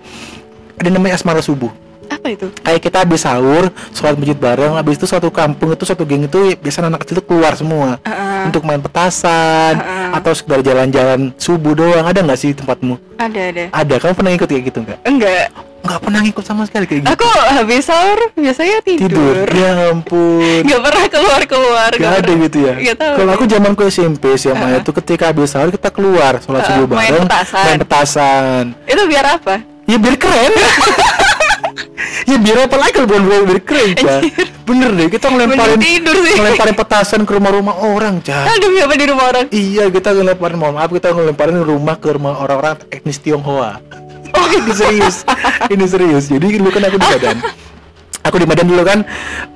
ada 0.80 0.88
namanya 0.88 1.20
asmara 1.20 1.44
subuh 1.44 1.68
Apa 2.08 2.26
itu? 2.28 2.46
kayak 2.58 2.80
kita 2.80 2.96
habis 3.00 3.20
sahur 3.20 3.64
sholat 3.90 4.14
masjid 4.14 4.34
bareng 4.34 4.72
habis 4.74 4.96
itu 4.96 5.04
suatu 5.04 5.28
kampung 5.28 5.70
itu 5.70 5.82
suatu 5.82 6.02
geng 6.02 6.24
itu 6.24 6.56
biasa 6.56 6.82
anak 6.82 7.02
kecil 7.02 7.18
tuh 7.18 7.26
keluar 7.26 7.52
semua 7.52 8.00
Heeh. 8.00 8.46
untuk 8.46 8.62
main 8.62 8.78
petasan 8.78 9.76
atau 10.10 10.32
sekedar 10.32 10.60
jalan-jalan 10.60 11.30
subuh 11.36 11.72
doang 11.72 12.02
ada 12.02 12.18
nggak 12.18 12.36
sih 12.36 12.52
tempatmu 12.52 12.96
Ada 13.16 13.40
ada. 13.46 13.64
ada 13.70 13.94
kamu 13.96 14.12
pernah 14.14 14.32
ikut 14.32 14.46
kayak 14.46 14.64
gitu 14.66 14.78
nggak 14.80 14.98
Enggak. 15.02 15.46
nggak 15.78 16.00
pernah 16.00 16.20
ikut 16.22 16.42
sama 16.42 16.62
sekali 16.64 16.84
kayak 16.84 17.00
gitu 17.00 17.08
Aku 17.10 17.26
habis 17.48 17.82
sahur 17.82 18.18
biasanya 18.34 18.78
tidur. 18.80 19.08
tidur 19.08 19.36
ya 19.48 19.72
ampun 19.88 20.60
Gak 20.64 20.80
pernah 20.82 21.04
keluar 21.08 21.40
keluar. 21.44 21.90
Gak 21.92 22.12
ada 22.18 22.32
gitu 22.36 22.58
ya. 22.60 22.74
Gak. 22.82 22.96
Kalau 22.98 23.32
aku 23.32 23.44
zaman 23.46 23.72
ke 23.72 23.84
SMP 23.86 24.24
SMA 24.34 24.68
itu 24.78 24.90
ketika 24.92 25.30
habis 25.30 25.48
sahur 25.48 25.70
kita 25.70 25.88
keluar 25.88 26.40
sholat 26.40 26.62
Heeh, 26.62 26.76
subuh 26.78 26.94
main 26.94 27.08
bareng, 27.10 27.24
petasan. 27.24 27.64
main 27.64 27.78
petasan. 27.78 28.64
Itu 28.84 29.02
biar 29.06 29.26
apa? 29.30 29.54
Ya 29.84 29.96
biar 29.96 30.16
keren. 30.16 30.52
ya 32.28 32.36
biar 32.36 32.68
apa 32.68 32.76
lagi 32.76 32.92
kalau 32.92 33.08
bukan 33.08 33.22
biar 33.24 33.60
keren, 33.64 33.90
Cah. 33.96 34.20
Bener 34.68 34.90
deh, 34.92 35.08
kita 35.08 35.32
ngelemparin 35.32 35.80
ngelemparin 35.80 36.76
petasan 36.76 37.24
ke 37.24 37.32
rumah-rumah 37.32 37.74
orang, 37.80 38.20
Cah. 38.20 38.44
Aduh, 38.52 38.68
apa 38.84 38.94
di 39.00 39.06
rumah 39.08 39.24
orang? 39.32 39.46
Iya, 39.48 39.88
kita 39.88 40.12
ngelemparin, 40.12 40.56
mohon 40.60 40.76
maaf, 40.76 40.92
kita 40.92 41.16
ngelemparin 41.16 41.56
rumah 41.64 41.96
ke 41.96 42.12
rumah 42.12 42.36
orang-orang 42.36 42.76
etnis 42.92 43.16
Tionghoa. 43.16 43.80
Oh, 44.36 44.46
ini 44.60 44.72
serius. 44.76 45.24
ini 45.72 45.84
serius. 45.88 46.24
Jadi 46.28 46.60
dulu 46.60 46.68
kan 46.68 46.84
aku 46.84 47.00
di 47.00 47.06
Medan. 47.16 47.36
Aku 48.28 48.36
di 48.36 48.46
Medan 48.46 48.68
dulu 48.68 48.84
kan 48.84 49.08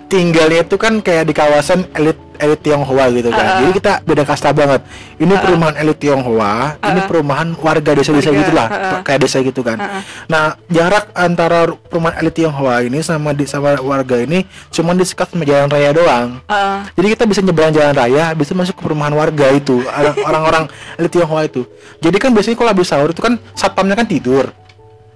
tinggalnya 0.09 0.65
itu 0.65 0.77
kan 0.77 1.01
kayak 1.01 1.25
di 1.25 1.33
kawasan 1.33 1.89
elit 1.97 2.17
elit 2.37 2.61
Tionghoa 2.61 3.07
gitu 3.15 3.31
kan. 3.31 3.45
Uh-uh. 3.45 3.59
Jadi 3.65 3.71
kita 3.81 3.93
beda 4.03 4.23
kasta 4.27 4.51
banget. 4.51 4.83
Ini 5.17 5.31
perumahan 5.39 5.79
elit 5.79 5.97
Tionghoa, 6.03 6.77
ini 6.83 7.01
perumahan 7.07 7.55
warga 7.55 7.95
desa-desa 7.95 8.29
Warga, 8.29 8.41
gitulah, 8.43 8.67
uh-uh. 8.69 9.01
kayak 9.07 9.21
desa 9.23 9.39
gitu 9.41 9.63
kan. 9.63 9.79
Nah, 10.27 10.59
jarak 10.67 11.15
antara 11.15 11.71
perumahan 11.71 12.19
elit 12.19 12.35
Tionghoa 12.35 12.83
ini 12.83 12.99
sama 13.01 13.31
di 13.31 13.47
sama 13.47 13.79
warga 13.79 14.21
ini 14.21 14.45
cuma 14.75 14.93
disekat 14.93 15.31
sama 15.33 15.47
jalan 15.47 15.71
raya 15.71 15.95
doang. 15.95 16.43
Heeh. 16.51 16.79
Jadi 16.99 17.07
kita 17.15 17.25
bisa 17.31 17.41
nyebrang 17.41 17.73
jalan 17.73 17.95
raya, 17.95 18.35
bisa 18.35 18.53
masuk 18.59 18.75
ke 18.75 18.83
perumahan 18.85 19.15
warga 19.15 19.49
itu, 19.55 19.81
orang- 19.87 20.19
orang-orang 20.27 20.65
elit 20.99 21.13
Tionghoa 21.15 21.47
itu. 21.47 21.63
Jadi 22.03 22.17
kan 22.19 22.35
biasanya 22.35 22.57
kalau 22.59 22.71
habis 22.75 22.91
sahur 22.91 23.15
itu 23.15 23.23
kan 23.23 23.39
satpamnya 23.55 23.95
kan 23.95 24.05
tidur, 24.05 24.51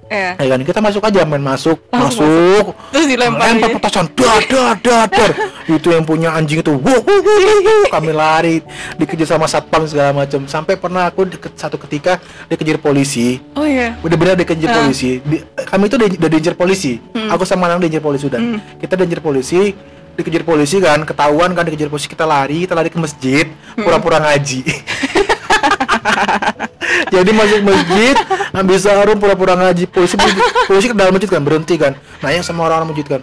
Iya. 0.07 0.39
ya 0.39 0.49
kan? 0.49 0.61
Kita 0.63 0.79
masuk 0.79 1.03
aja 1.03 1.23
main 1.23 1.41
masuk, 1.41 1.77
Oh, 1.91 1.99
masuk, 1.99 2.65
Terus 2.95 3.05
dilempar. 3.07 3.51
lempar 3.51 3.69
petasan, 3.75 4.07
dar 4.15 4.39
dar 4.47 4.75
dar 4.79 5.05
dar. 5.07 5.31
itu 5.67 5.87
yang 5.91 6.03
punya 6.03 6.31
anjing 6.31 6.63
itu, 6.63 6.71
wuh, 6.71 6.79
wuh, 6.79 7.01
wuh, 7.03 7.39
wuh, 7.43 7.59
wuh. 7.61 7.85
kami 7.91 8.11
lari, 8.11 8.63
dikejar 8.95 9.27
sama 9.29 9.45
satpam 9.45 9.83
segala 9.83 10.15
macam. 10.15 10.47
Sampai 10.47 10.75
pernah 10.77 11.05
aku 11.05 11.27
deket, 11.27 11.53
satu 11.55 11.75
ketika 11.77 12.17
dikejar 12.47 12.79
polisi, 12.79 13.39
Oh 13.53 13.63
iya. 13.63 13.93
udah 13.99 14.15
benar 14.15 14.35
dikejar 14.35 14.71
Ah. 14.71 14.75
polisi. 14.81 15.19
Di- 15.21 15.43
kami 15.59 15.83
itu 15.87 15.95
udah, 15.97 16.09
udah 16.09 16.29
diincar 16.31 16.55
polisi. 16.55 16.93
Aku 17.29 17.43
sama 17.43 17.67
anak 17.67 17.83
diincar 17.83 18.01
polisi 18.01 18.25
udah. 18.27 18.39
Kita 18.79 18.95
diincar 18.95 19.19
polisi 19.19 19.75
dikejar 20.17 20.43
polisi 20.43 20.81
kan 20.81 21.05
ketahuan 21.05 21.53
kan 21.53 21.61
dikejar 21.61 21.93
polisi 21.93 22.07
kita 22.07 22.25
lari 22.25 22.65
kita 22.65 22.73
lari 22.73 22.89
ke 22.89 22.97
masjid 22.97 23.45
Hmm. 23.77 23.85
pura-pura 23.85 24.17
ngaji 24.17 24.65
jadi 27.13 27.31
masuk 27.33 27.61
masjid 27.63 28.15
ambil 28.53 28.77
sarung 28.81 29.19
pura-pura 29.21 29.55
ngaji. 29.57 29.85
Polisi 29.89 30.17
polisi 30.69 30.87
ke 30.91 30.97
dalam 30.97 31.13
masjid 31.13 31.31
kan 31.31 31.43
berhenti 31.45 31.75
kan. 31.77 31.93
Nanya 32.21 32.41
sama 32.43 32.67
orang-orang 32.67 32.95
masjid 32.95 33.07
kan. 33.19 33.21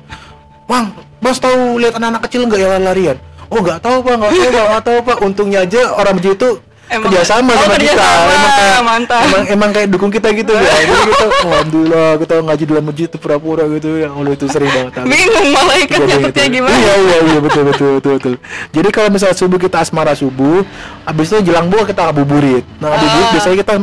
Bang 0.69 0.95
bos 1.19 1.37
tahu 1.39 1.79
lihat 1.79 1.95
anak-anak 1.97 2.21
kecil 2.27 2.47
nggak 2.47 2.59
yang 2.59 2.83
larian? 2.83 3.17
Oh 3.51 3.59
nggak 3.61 3.79
tahu 3.85 4.01
pak 4.01 4.13
nggak 4.17 4.31
tahu 4.33 4.49
pak 4.49 4.65
nggak 4.65 4.83
tahu 4.83 4.97
pak. 5.05 5.17
Untungnya 5.21 5.59
aja 5.65 5.81
orang 5.93 6.17
masjid 6.17 6.33
itu 6.33 6.49
Emang- 6.83 7.09
kerjasama 7.09 7.47
oh, 7.47 7.57
sama 7.57 7.73
kita 7.73 7.95
kerjasama, 7.95 8.29
emang 8.29 8.53
kayak 8.53 8.81
mantap. 8.83 9.21
emang 9.23 9.43
emang 9.49 9.69
kayak 9.71 9.87
dukung 9.89 10.11
kita 10.11 10.27
gitu 10.31 10.51
ya 10.57 10.61
jadi 10.61 10.93
kita 11.09 11.25
alhamdulillah 11.41 12.09
kita 12.19 12.33
ngaji 12.43 12.63
dalam 12.67 12.83
masjid 12.85 13.07
tuh 13.07 13.19
pura-pura 13.19 13.63
gitu 13.71 13.89
ya 13.97 14.09
Allah 14.11 14.31
itu 14.31 14.45
sering 14.45 14.69
banget 14.69 14.93
aku. 14.93 15.07
bingung 15.07 15.47
malaikat 15.49 15.99
nyatetnya 16.03 16.29
gitu. 16.43 16.55
gimana 16.59 16.75
Iya 16.75 16.93
iya 16.99 17.17
iya 17.23 17.39
betul 17.39 17.63
betul 17.65 17.89
betul 17.97 18.13
betul. 18.19 18.33
Jadi 18.69 18.87
kalau 18.91 19.09
misalnya 19.09 19.33
subuh 19.33 19.57
kita 19.57 19.77
asmara 19.79 20.13
subuh, 20.13 20.61
habis 21.03 21.27
itu 21.27 21.39
jelang 21.43 21.65
buah 21.67 21.83
kita 21.83 22.01
ngabuburit. 22.05 22.63
Nah 22.77 22.87
ngabuburit 22.89 23.25
Ah. 23.25 23.31
biasanya 23.31 23.57
kita 23.57 23.73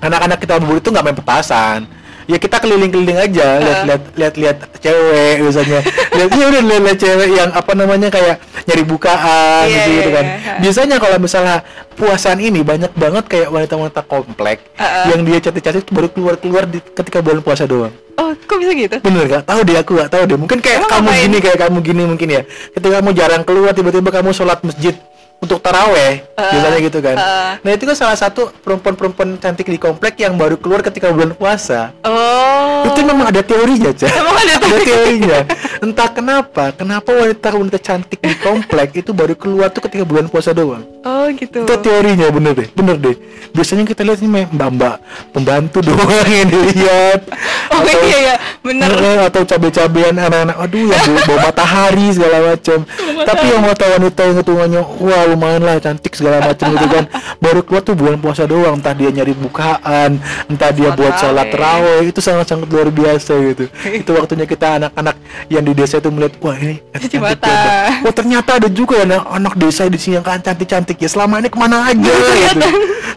anak-anak 0.00 0.38
kita 0.38 0.52
ngabuburit 0.56 0.80
itu 0.80 0.90
nggak 0.90 1.04
main 1.04 1.16
petasan. 1.16 1.78
Ya 2.28 2.36
kita 2.36 2.60
keliling-keliling 2.60 3.16
aja, 3.16 3.56
lihat-lihat 3.56 4.02
lihat-lihat 4.12 4.56
cewek 4.78 5.36
misalnya. 5.40 5.80
lihat 6.12 6.30
ya 6.30 6.44
udah 6.46 6.60
lihat 6.60 6.98
cewek 6.98 7.28
yang 7.32 7.50
apa 7.50 7.72
namanya 7.72 8.08
kayak 8.08 8.36
nyari 8.62 8.84
bukaan 8.84 9.64
Iya, 9.64 9.72
gitu, 9.74 9.90
gitu 9.90 10.00
iya, 10.04 10.12
kan. 10.12 10.26
iya. 10.28 10.52
Biasanya 10.60 10.96
kalau 10.98 11.16
misalnya 11.16 11.56
puasaan 11.90 12.36
ini 12.38 12.60
banyak 12.60 12.92
banget 12.92 13.24
kayak 13.26 13.48
wanita-wanita 13.48 14.04
komplek 14.04 14.60
Ah, 14.76 14.84
ah. 14.84 15.04
yang 15.08 15.24
dia 15.24 15.40
cantik-cantik 15.40 15.88
baru 15.88 16.08
keluar-keluar 16.08 16.62
di, 16.64 16.84
ketika 16.84 17.18
bulan 17.18 17.40
puasa 17.40 17.64
doang. 17.64 17.96
oh 18.14 18.34
kok 18.36 18.56
bisa 18.58 18.76
gitu 18.76 18.96
Bener 19.00 19.24
gak? 19.24 19.42
Tahu 19.46 19.60
deh 19.62 19.76
aku 19.78 19.90
gak 19.96 20.10
tahu 20.10 20.22
deh. 20.26 20.36
Mungkin 20.36 20.58
kayak 20.58 20.78
Emang 20.78 20.90
kamu 20.90 21.06
ngapain? 21.06 21.22
gini 21.24 21.38
kayak 21.40 21.58
kamu 21.58 21.76
gini 21.80 22.02
mungkin 22.04 22.28
ya. 22.28 22.42
Ketika 22.68 22.92
kamu 22.98 23.10
jarang 23.14 23.42
keluar 23.42 23.72
tiba-tiba 23.72 24.10
kamu 24.12 24.30
sholat 24.32 24.60
masjid 24.60 24.92
untuk 25.38 25.62
taraweh 25.62 26.26
Uh, 26.38 26.54
biasanya 26.54 26.78
gitu 26.86 26.98
kan. 27.02 27.16
uh. 27.18 27.52
Nah 27.66 27.70
itu 27.74 27.82
kan 27.82 27.96
salah 27.98 28.14
satu 28.14 28.54
perempuan-perempuan 28.62 29.42
cantik 29.42 29.66
di 29.66 29.74
komplek 29.74 30.22
yang 30.22 30.38
baru 30.38 30.54
keluar 30.54 30.86
ketika 30.86 31.10
bulan 31.10 31.34
puasa. 31.34 31.90
oh 32.06 32.86
Itu 32.86 33.02
memang 33.02 33.34
ada 33.34 33.42
teorinya, 33.42 33.90
Cah. 33.90 34.06
Emang 34.06 34.38
ada 34.38 34.54
teorinya. 34.62 35.38
Entah 35.84 36.14
kenapa, 36.14 36.70
kenapa 36.70 37.10
wanita-wanita 37.10 37.78
cantik 37.82 38.22
di 38.22 38.38
komplek 38.38 39.02
itu 39.02 39.10
baru 39.10 39.34
keluar 39.34 39.74
tuh 39.74 39.82
ketika 39.90 40.06
bulan 40.06 40.30
puasa 40.30 40.54
doang. 40.54 40.86
Oh 41.08 41.26
gitu. 41.32 41.64
Itu 41.64 41.74
teorinya 41.80 42.28
bener 42.28 42.52
deh, 42.52 42.68
bener 42.76 42.96
deh. 43.00 43.16
Biasanya 43.56 43.88
kita 43.88 44.04
lihat 44.04 44.20
ini 44.20 44.44
mbak-mbak 44.52 44.96
pembantu 45.32 45.80
doang 45.80 46.28
yang 46.28 46.48
dilihat. 46.52 47.20
oh 47.72 47.80
Atau- 47.80 48.04
iya 48.04 48.18
ya 48.20 48.34
bener. 48.60 48.90
Eh, 49.08 49.24
atau 49.24 49.40
cabai-cabean 49.46 50.20
anak-anak 50.20 50.56
aduh 50.58 50.90
yang 50.90 51.16
bawa, 51.24 51.38
matahari 51.48 52.12
segala 52.12 52.52
macam 52.52 52.84
tapi 53.24 53.44
yang 53.48 53.62
mata 53.64 53.84
wanita 53.88 54.20
yang 54.26 54.36
hitungannya 54.42 54.82
wah 55.00 55.22
lumayan 55.24 55.62
lah 55.64 55.80
cantik 55.80 56.12
segala 56.12 56.44
macam 56.44 56.66
gitu 56.76 56.86
kan. 56.92 57.04
Baru 57.40 57.60
keluar 57.64 57.82
tuh 57.86 57.94
bulan 57.96 58.18
puasa 58.20 58.44
doang 58.44 58.76
entah 58.82 58.92
dia 58.92 59.08
nyari 59.08 59.32
bukaan 59.32 60.20
entah 60.50 60.70
dia 60.74 60.92
buat 60.92 61.16
sholat 61.16 61.46
terawih 61.48 62.04
itu 62.10 62.20
sangat-sangat 62.20 62.68
luar 62.68 62.88
biasa 62.92 63.32
gitu. 63.54 63.64
Itu 63.86 64.10
waktunya 64.12 64.44
kita 64.44 64.82
anak-anak 64.82 65.16
yang 65.48 65.64
di 65.64 65.72
desa 65.72 66.02
itu 66.02 66.10
melihat 66.12 66.36
wah 66.42 66.56
ini 66.58 66.82
cantik 66.92 67.40
ya. 67.48 68.02
oh 68.04 68.12
ternyata 68.12 68.50
ada 68.60 68.68
juga 68.68 69.04
anak, 69.04 69.22
anak 69.30 69.54
desa 69.56 69.86
di 69.88 69.98
sini 69.98 70.20
yang 70.20 70.26
kan 70.26 70.42
cantik-cantik 70.42 70.97
ya 70.98 71.08
selama 71.08 71.38
ini 71.38 71.48
ke 71.48 71.58
mana 71.58 71.76
aja 71.86 72.12
gitu. 72.12 72.68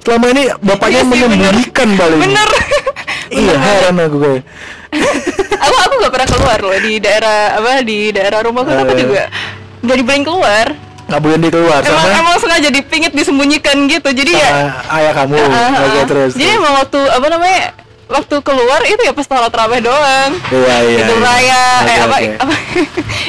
Selama 0.02 0.26
ini 0.34 0.44
bapaknya 0.62 1.02
Iya 1.02 1.10
menyembunyikan 1.10 1.90
paling 1.94 2.20
bener 2.20 2.50
iya 3.42 3.54
heran 3.56 3.96
aku 4.00 4.18
kayak. 4.18 4.42
Aku 5.62 5.76
aku 5.78 5.94
nggak 6.02 6.12
pernah 6.12 6.28
keluar 6.28 6.60
loh 6.60 6.74
di 6.76 6.94
daerah 6.98 7.54
apa 7.54 7.86
di 7.86 8.10
daerah 8.10 8.42
rumahku 8.42 8.66
tuh 8.68 8.82
aku 8.82 8.94
Eh. 8.94 9.00
juga 9.00 9.24
nggak 9.82 9.98
dibolehin 9.98 10.24
keluar. 10.26 10.68
Nggak 11.06 11.22
boleh 11.22 11.38
dia 11.38 11.52
keluar 11.52 11.80
emang 11.82 12.02
sama. 12.02 12.18
emang 12.18 12.36
sengaja 12.40 12.70
dipingit 12.72 13.12
disembunyikan 13.14 13.78
gitu. 13.86 14.10
Jadi 14.10 14.32
ya 14.34 14.50
ayah 14.90 15.14
kamu 15.14 15.38
oke 15.38 15.54
ah. 15.54 16.06
terus 16.10 16.32
jadi 16.34 16.50
terus. 16.50 16.58
emang 16.58 16.74
waktu 16.82 17.00
apa 17.04 17.28
namanya 17.30 17.60
waktu 18.12 18.36
keluar 18.42 18.82
itu 18.84 19.00
ya 19.00 19.12
pas 19.12 19.24
sholat 19.24 19.50
raweh 19.50 19.80
doang 19.80 20.32
iya 20.52 20.76
iya 20.84 20.98
Idul 21.02 21.16
iya. 21.16 21.24
Raya, 21.24 21.64
Oke, 21.80 21.88
eh 21.88 21.98
apa, 21.98 22.18
oke. 22.18 22.30
apa 22.44 22.56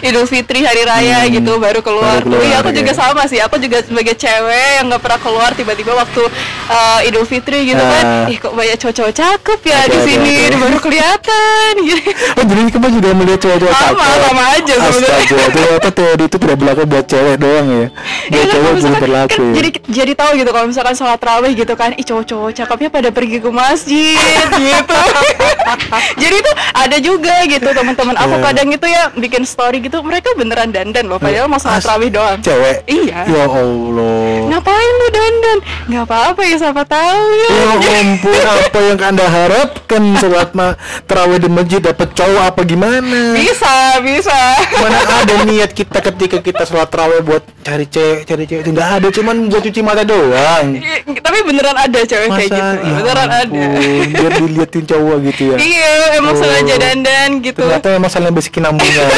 Idul 0.03 0.27
Fitri 0.27 0.61
hari 0.61 0.83
raya 0.83 1.19
Hmm, 1.23 1.31
gitu 1.31 1.53
baru 1.57 1.79
keluar. 1.81 2.19
baru 2.19 2.27
keluar, 2.27 2.43
Iya, 2.43 2.57
aku 2.59 2.71
ya. 2.71 2.77
juga 2.77 2.93
sama 2.93 3.23
sih. 3.25 3.39
Aku 3.39 3.55
juga 3.57 3.79
sebagai 3.81 4.15
cewek 4.15 4.71
yang 4.77 4.89
nggak 4.89 4.99
pernah 4.99 5.21
keluar 5.21 5.51
tiba-tiba 5.53 5.93
waktu 5.95 6.23
eh, 6.67 7.07
Idul 7.07 7.23
Fitri 7.23 7.65
gitu 7.65 7.79
Ah. 7.79 7.91
kan. 7.93 8.05
Ih, 8.27 8.37
kok 8.37 8.53
banyak 8.53 8.77
cowok-cowok 8.77 9.13
cakep 9.13 9.61
ya 9.63 9.79
di 9.87 9.99
sini 10.03 10.35
oke. 10.45 10.59
baru 10.59 10.79
kelihatan 10.81 11.73
gitu. 11.81 12.03
Oh 12.33 12.45
jadi 12.45 12.61
kamu 12.67 12.89
juga 12.93 13.09
melihat 13.13 13.41
cowok-cowok 13.41 13.73
Sama, 13.73 13.87
cakep? 14.03 14.23
sama 14.25 14.45
aja 14.51 14.75
sebenarnya. 14.75 15.27
Ternyata 15.53 15.91
teori 15.93 16.25
itu 16.25 16.37
tidak 16.37 16.57
berlaku 16.57 16.83
buat 16.85 17.05
cewek 17.07 17.37
doang 17.37 17.67
ya 17.69 17.87
Buat 17.87 18.03
Iya 18.27 18.43
kan, 18.43 18.43
cewek 18.43 18.51
kalau 18.53 18.63
belum 18.65 18.75
misalkan- 18.75 19.03
berlaku 19.03 19.31
kan 19.33 19.43
ya 19.45 19.53
jadi 19.53 19.69
jadi 19.93 20.13
tahu 20.17 20.31
gitu 20.35 20.51
kalau 20.51 20.67
misalkan 20.67 20.95
sholat 20.95 21.21
raweh 21.21 21.53
gitu 21.53 21.75
kan, 21.75 21.91
ih 21.93 22.03
cowok-cowok 22.03 22.51
cakepnya 22.53 22.89
pada 22.91 23.09
pergi 23.09 23.39
ke 23.39 23.51
masjid 23.53 24.19
gitu. 24.51 24.72
jadi 26.23 26.37
itu 26.37 26.53
ada 26.73 26.97
juga 26.99 27.35
gitu 27.47 27.69
teman-teman 27.69 28.15
aku 28.15 28.31
Iya. 28.33 28.45
kadang 28.45 28.69
itu 28.71 28.87
ya 28.87 29.03
bikin 29.13 29.43
story 29.45 29.79
gitu 29.79 30.01
mereka 30.01 30.33
beneran 30.35 30.69
dandan 30.69 31.05
loh 31.05 31.17
padahal 31.17 31.47
mau 31.47 31.57
sholat 31.57 31.85
raweh 31.85 32.09
doang. 32.09 32.39
Cewek? 32.41 32.83
Iya. 32.87 33.19
Ya 33.25 33.45
Allah 33.45 34.49
Ngapain 34.49 34.93
lu 34.93 35.09
dandan? 35.09 35.59
Nggak 35.87 36.05
apa-apa 36.05 36.43
ya 36.43 36.57
siapa 36.59 36.83
tahu 36.83 37.25
ya. 37.31 37.49
Ya 37.53 37.93
ampun, 38.01 38.33
apa 38.35 38.79
yang 38.81 39.01
anda 39.01 39.27
harapkan 39.27 40.03
sholat 40.17 40.51
ma 40.53 40.75
terawih 41.05 41.39
di 41.39 41.49
masjid 41.49 41.81
dapat 41.81 42.09
cowok 42.13 42.45
apa 42.47 42.61
gimana? 42.63 43.37
Bisa, 43.37 43.75
bisa. 44.01 44.39
Mana 44.75 44.99
ada 45.23 45.35
niat 45.45 45.71
kita 45.71 45.99
ketika 46.03 46.39
kita 46.39 46.63
sholat 46.63 46.89
terawih 46.89 47.21
buat 47.23 47.43
cari 47.63 47.87
cewek, 47.87 48.25
cari 48.25 48.45
cewek 48.45 48.63
itu 48.63 48.71
nggak 48.73 48.91
ada, 48.99 49.09
cuman 49.09 49.37
buat 49.47 49.63
cuci 49.63 49.81
mata 49.81 50.03
doang. 50.03 50.67
Tapi 51.15 51.39
beneran 51.43 51.77
ada 51.77 52.01
cewek 52.01 52.29
kayak 52.29 52.49
Masa? 52.49 52.57
gitu. 52.57 52.73
Ya 52.83 52.93
beneran 52.97 53.29
ada. 53.31 53.41
ampun, 53.43 54.07
biar 54.11 54.33
diliatin 54.63 54.87
cowok 54.87 55.17
gitu 55.27 55.43
ya. 55.51 55.57
Iya, 55.59 55.91
emang 56.17 56.33
Oh. 56.33 56.39
sengaja 56.39 56.75
dandan 56.79 57.31
gitu. 57.43 57.61
Ternyata 57.61 57.89
memang 57.91 58.11
saling 58.11 58.31
bisikin 58.31 58.63
nambungan 58.63 59.09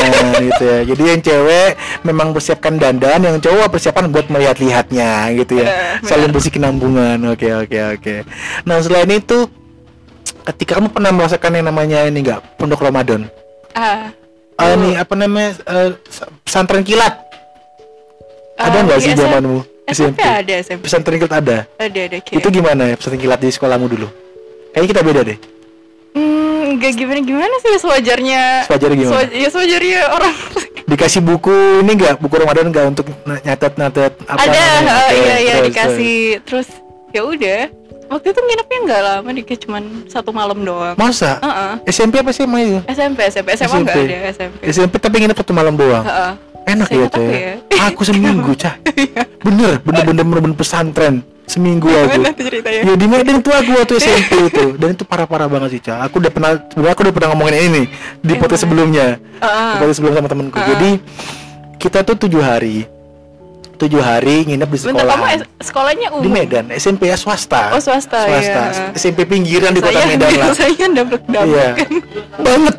gitu 0.49 0.65
ya. 0.65 0.79
Jadi 0.85 1.03
yang 1.05 1.21
cewek 1.21 1.71
memang 2.03 2.27
persiapkan 2.33 2.75
dandan, 2.75 3.21
yang 3.21 3.37
cowok 3.39 3.69
persiapan 3.69 4.09
buat 4.09 4.27
melihat-lihatnya 4.27 5.11
gitu 5.37 5.53
ya. 5.61 5.69
Benar. 5.69 6.09
saling 6.09 6.31
bisikin 6.33 6.63
nambungan. 6.65 7.19
Oke 7.29 7.53
oke 7.53 7.79
oke. 7.95 8.15
Nah 8.65 8.81
selain 8.81 9.11
itu, 9.11 9.47
ketika 10.45 10.81
kamu 10.81 10.89
pernah 10.91 11.13
merasakan 11.13 11.53
yang 11.55 11.67
namanya 11.69 11.99
ini 12.05 12.19
enggak 12.21 12.41
pondok 12.57 12.81
Ramadan? 12.81 13.29
Ah. 13.73 14.11
Ah, 14.55 14.71
ini 14.73 14.95
apa 14.95 15.13
namanya 15.13 15.59
eh, 15.61 15.99
pesantren 16.41 16.81
kilat? 16.81 17.19
Ada 18.55 18.71
Ah, 18.71 18.83
nggak 18.87 18.99
sih 19.03 19.13
SM 19.13 19.19
zamanmu? 19.19 19.59
SMP 19.85 20.17
ada 20.17 20.55
SMP. 20.63 20.87
Pesantren 20.87 21.19
kilat 21.19 21.35
ada. 21.37 21.59
Ada 21.77 22.01
ada. 22.07 22.17
Itu 22.23 22.49
gimana 22.49 22.87
ya 22.87 22.95
pesantren 22.95 23.19
kilat 23.19 23.43
di 23.43 23.51
sekolahmu 23.51 23.87
dulu? 23.91 24.07
Kayaknya 24.75 24.91
kita 24.91 25.03
beda 25.07 25.21
deh. 25.23 25.39
Hmm, 26.19 26.83
gak 26.83 26.93
gimana 26.99 27.21
gimana 27.23 27.55
sih 27.63 27.79
sewajarnya. 27.79 28.67
Sewajarnya 28.67 28.97
gimana? 28.99 29.13
Sewa- 29.15 29.31
ya 29.31 29.49
sewajarnya 29.55 30.01
orang. 30.11 30.35
Dikasih 30.91 31.23
buku 31.23 31.55
ini 31.81 31.91
enggak 31.95 32.19
buku 32.19 32.35
Ramadan 32.37 32.75
enggak 32.75 32.85
untuk 32.91 33.07
nyatet-nyatet 33.25 34.13
apa 34.27 34.37
ada, 34.37 34.51
namanya? 34.53 34.95
Oke, 34.99 35.15
iya 35.17 35.37
iya 35.39 35.55
terus, 35.55 35.67
dikasih. 35.71 36.19
Terus 36.43 36.69
ya 37.15 37.23
udah. 37.23 37.61
Waktu 38.05 38.27
itu 38.37 38.41
nginepnya 38.45 38.79
nggak 38.85 39.01
lama, 39.01 39.29
di 39.33 39.43
kayak 39.49 39.61
cuman 39.65 39.83
satu 40.13 40.31
malam 40.35 40.61
doang. 40.61 40.93
Masa? 40.99 41.41
Heeh. 41.41 41.73
SMP 41.89 42.21
apa 42.21 42.37
sih 42.37 42.45
itu? 42.45 42.85
SMP, 42.85 43.19
SMP, 43.33 43.49
SMA 43.57 43.79
nggak 43.81 43.97
ada 43.97 44.19
SMP. 44.29 44.61
SMP 44.69 44.95
tapi 45.01 45.15
nginep 45.25 45.39
satu 45.41 45.57
malam 45.57 45.73
doang. 45.79 46.05
Heeh. 46.05 46.33
Enak 46.65 46.87
Saya 46.87 46.99
ya, 46.99 47.09
Cah. 47.09 47.21
ya. 47.23 47.53
Aku 47.87 48.03
seminggu, 48.03 48.51
Cah. 48.55 48.75
Bener, 49.45 49.77
bener, 49.81 50.03
bener, 50.03 50.25
bener, 50.25 50.41
bener 50.41 50.57
pesantren. 50.57 51.21
Seminggu 51.45 51.85
aku. 51.87 52.25
Ya 52.65 52.97
di 52.97 53.05
Medan 53.05 53.39
tuh 53.39 53.53
aku 53.53 53.77
waktu 53.77 53.95
SMP 54.03 54.49
itu 54.49 54.73
dan 54.75 54.97
itu 54.97 55.05
parah-parah 55.05 55.45
banget 55.45 55.77
sih, 55.77 55.81
Cah. 55.83 56.01
Aku 56.03 56.17
udah 56.17 56.33
pernah, 56.33 56.57
sebenarnya 56.65 56.93
aku 56.93 57.03
udah 57.05 57.13
pernah 57.13 57.29
ngomongin 57.31 57.55
ini 57.61 57.83
di 58.19 58.33
Yang 58.33 58.41
podcast 58.41 58.59
mana? 58.59 58.67
sebelumnya. 58.67 59.07
Heeh. 59.39 59.69
Di 59.69 59.77
podcast 59.79 59.99
sebelum 60.01 60.15
sama 60.15 60.29
temenku. 60.29 60.57
Ah. 60.57 60.67
Jadi 60.67 60.91
kita 61.77 61.99
tuh 62.01 62.17
tujuh 62.19 62.41
hari, 62.41 62.89
tujuh 63.77 64.01
hari 64.01 64.49
nginep 64.49 64.65
di 64.65 64.79
Bentar 64.81 64.89
sekolah. 64.97 65.13
kamu 65.13 65.25
S- 65.37 65.49
sekolahnya 65.63 66.07
umum. 66.09 66.23
di 66.25 66.29
Medan, 66.31 66.65
SMP 66.73 67.13
ya 67.13 67.17
swasta. 67.21 67.77
Oh, 67.77 67.81
swasta, 67.83 68.25
iya. 68.25 68.73
SMP 68.95 69.29
pinggiran 69.29 69.77
di 69.77 69.85
kota 69.85 70.01
Medan 70.01 70.33
lah. 70.33 70.49
saya 70.57 70.73
dablek-dablek 70.73 71.45
Iya. 71.53 71.69
kan. 71.77 71.91
banget. 72.41 72.75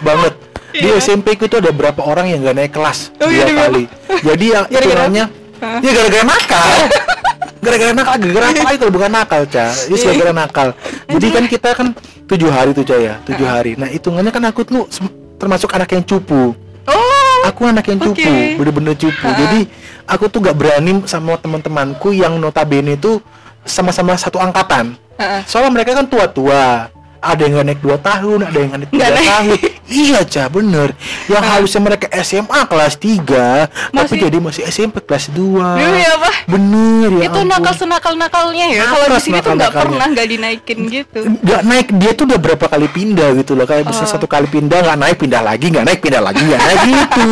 banget. 0.00 0.34
Di 0.70 0.86
Iya. 0.86 0.98
SMP 0.98 1.34
ku 1.34 1.44
itu 1.44 1.56
ada 1.56 1.70
berapa 1.70 2.00
orang 2.00 2.30
yang 2.30 2.40
gak 2.40 2.56
naik 2.56 2.72
kelas 2.72 3.10
Oh, 3.18 3.26
dua 3.26 3.34
iya, 3.34 3.44
demi 3.44 3.58
kali. 3.58 3.82
Jadi 4.22 4.44
ya 4.46 4.60
Gara-gara 4.64 4.80
hitungannya 4.80 5.24
ya 5.60 5.90
gara-gara 5.92 6.24
nakal. 6.24 6.68
gara-gara 7.64 7.92
nakal, 7.92 8.14
gara-gara 8.16 8.46
apa 8.48 8.78
kalau 8.78 8.92
bukan 8.92 9.10
nakal, 9.12 9.42
Ca? 9.44 9.66
Ya 9.68 9.92
Iya. 9.92 10.04
gara-gara 10.06 10.32
nakal. 10.32 10.68
Jadi 11.06 11.26
kan 11.28 11.44
kita 11.46 11.68
kan 11.74 11.86
tujuh 12.24 12.48
hari 12.48 12.70
tuh, 12.72 12.84
Ca 12.84 12.96
ya, 12.96 13.14
tujuh 13.26 13.44
hari. 13.44 13.72
Nah 13.76 13.86
hitungannya 13.86 14.32
kan 14.32 14.42
aku 14.46 14.64
tuh 14.64 14.88
termasuk 15.36 15.68
anak 15.72 15.90
yang 15.90 16.04
cupu. 16.04 16.56
Oh. 16.88 17.40
Aku 17.44 17.64
anak 17.64 17.84
yang 17.88 18.00
cupu, 18.00 18.20
Oke. 18.24 18.56
bener-bener 18.56 18.94
cupu. 18.96 19.26
Jadi 19.26 19.68
aku 20.04 20.28
tuh 20.28 20.40
gak 20.40 20.56
berani 20.56 21.04
sama 21.04 21.36
teman-temanku 21.36 22.12
yang 22.12 22.36
notabene 22.36 22.96
itu 22.96 23.20
sama-sama 23.64 24.16
satu 24.16 24.36
angkatan. 24.36 24.96
Heeh. 25.16 25.40
Soalnya 25.44 25.72
mereka 25.72 25.92
kan 25.92 26.08
tua-tua. 26.08 26.88
Ada 27.20 27.40
yang 27.44 27.52
nggak 27.60 27.66
naik 27.68 27.80
2 27.84 28.00
tahun 28.00 28.38
ada 28.48 28.56
yang 28.56 28.70
nggak 28.72 28.80
naik. 28.88 28.92
3 28.96 29.28
tahun. 29.30 29.58
Iya 29.90 30.20
cah 30.22 30.46
bener. 30.46 30.88
Yang 31.26 31.44
nah. 31.44 31.50
harusnya 31.52 31.80
mereka 31.82 32.06
SMA 32.22 32.60
kelas 32.70 32.94
3 32.96 33.20
masih... 33.20 33.92
tapi 33.92 34.14
jadi 34.22 34.38
masih 34.38 34.62
SMP 34.70 34.96
kelas 35.02 35.34
2 35.34 35.60
iya 35.82 36.08
apa 36.14 36.30
bener 36.46 37.10
ya 37.18 37.26
itu 37.26 37.40
nakal 37.42 37.74
senakal 37.74 38.12
nakalnya 38.14 38.66
ya 38.70 38.82
kalau 38.86 39.06
di 39.10 39.20
sini 39.22 39.38
tuh 39.42 39.52
nggak 39.58 39.74
pernah 39.74 40.06
nggak 40.10 40.26
dinaikin 40.30 40.78
gitu. 40.88 41.18
Nggak 41.42 41.62
naik 41.66 41.88
dia 41.98 42.10
tuh 42.14 42.24
udah 42.30 42.38
berapa 42.40 42.64
kali 42.70 42.88
pindah 42.88 43.28
gitu 43.42 43.52
loh. 43.58 43.66
Kayak 43.66 43.90
bisa 43.90 44.06
uh. 44.06 44.10
satu 44.10 44.26
kali 44.30 44.46
pindah 44.46 44.78
nggak 44.80 44.98
naik 44.98 45.16
pindah 45.18 45.42
lagi 45.42 45.66
nggak 45.68 45.84
naik 45.86 46.00
pindah 46.00 46.22
lagi 46.22 46.42
nggak 46.42 46.62
naik 46.62 46.80
gitu. 46.86 47.30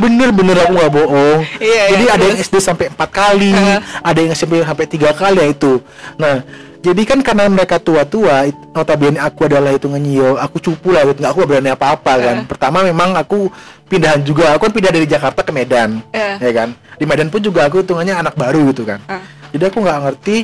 Bener-bener 0.00 0.56
aku 0.64 0.72
nggak 0.80 0.92
bohong. 0.96 1.40
Iya, 1.60 1.82
jadi 1.92 2.04
iya, 2.06 2.12
ada 2.16 2.24
terus. 2.24 2.30
yang 2.32 2.38
SD 2.46 2.54
sampai 2.62 2.86
empat 2.88 3.10
kali 3.12 3.52
uh. 3.52 3.78
ada 4.00 4.18
yang 4.18 4.32
SMP 4.32 4.62
sampai 4.62 4.86
tiga 4.86 5.10
kali 5.12 5.38
ya 5.42 5.46
itu. 5.50 5.82
Nah 6.16 6.46
jadi 6.80 7.02
kan 7.04 7.20
karena 7.20 7.44
mereka 7.52 7.76
tua-tua 7.76 8.48
notabene 8.72 9.20
aku 9.20 9.44
adalah 9.44 9.76
itu 9.76 9.84
nyio 9.92 10.40
aku 10.40 10.56
cupu 10.64 10.96
lah 10.96 11.04
gitu 11.04 11.20
nggak 11.20 11.32
aku 11.36 11.44
berani 11.44 11.70
apa-apa 11.76 12.12
kan. 12.16 12.36
Uh. 12.44 12.46
pertama 12.48 12.80
memang 12.80 13.12
aku 13.20 13.52
pindahan 13.84 14.24
juga 14.24 14.56
aku 14.56 14.68
kan 14.68 14.72
pindah 14.72 14.92
dari 14.92 15.04
Jakarta 15.04 15.44
ke 15.44 15.52
Medan 15.52 16.00
uh. 16.16 16.36
ya 16.40 16.52
kan. 16.56 16.72
Di 16.96 17.04
Medan 17.04 17.28
pun 17.28 17.44
juga 17.44 17.68
aku 17.68 17.84
hitungannya 17.84 18.16
anak 18.16 18.32
baru 18.32 18.72
gitu 18.72 18.88
kan. 18.88 18.96
Uh. 19.04 19.20
jadi 19.52 19.68
aku 19.68 19.78
nggak 19.84 19.98
ngerti 20.08 20.36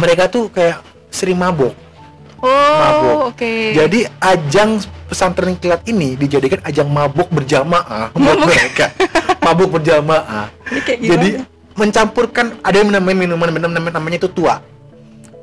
mereka 0.00 0.32
tuh 0.32 0.48
kayak 0.48 0.80
sering 1.12 1.36
mabok. 1.36 1.76
Oh, 2.40 2.48
mabok. 2.80 3.16
oke. 3.32 3.36
Okay. 3.36 3.76
jadi 3.76 4.00
ajang 4.24 4.80
pesantren 5.12 5.60
kilat 5.60 5.84
ini 5.84 6.16
dijadikan 6.16 6.64
ajang 6.64 6.88
mabuk 6.88 7.28
berjamaah 7.28 8.08
buat 8.16 8.38
mereka. 8.48 8.96
Mabuk 9.44 9.76
berjamaah. 9.76 10.48
Jadi 10.88 11.44
mencampurkan 11.76 12.64
ada 12.64 12.80
yang 12.80 12.88
namanya 12.88 13.28
minuman 13.28 13.52
namanya, 13.52 14.00
namanya 14.00 14.16
itu 14.24 14.30
tua 14.32 14.56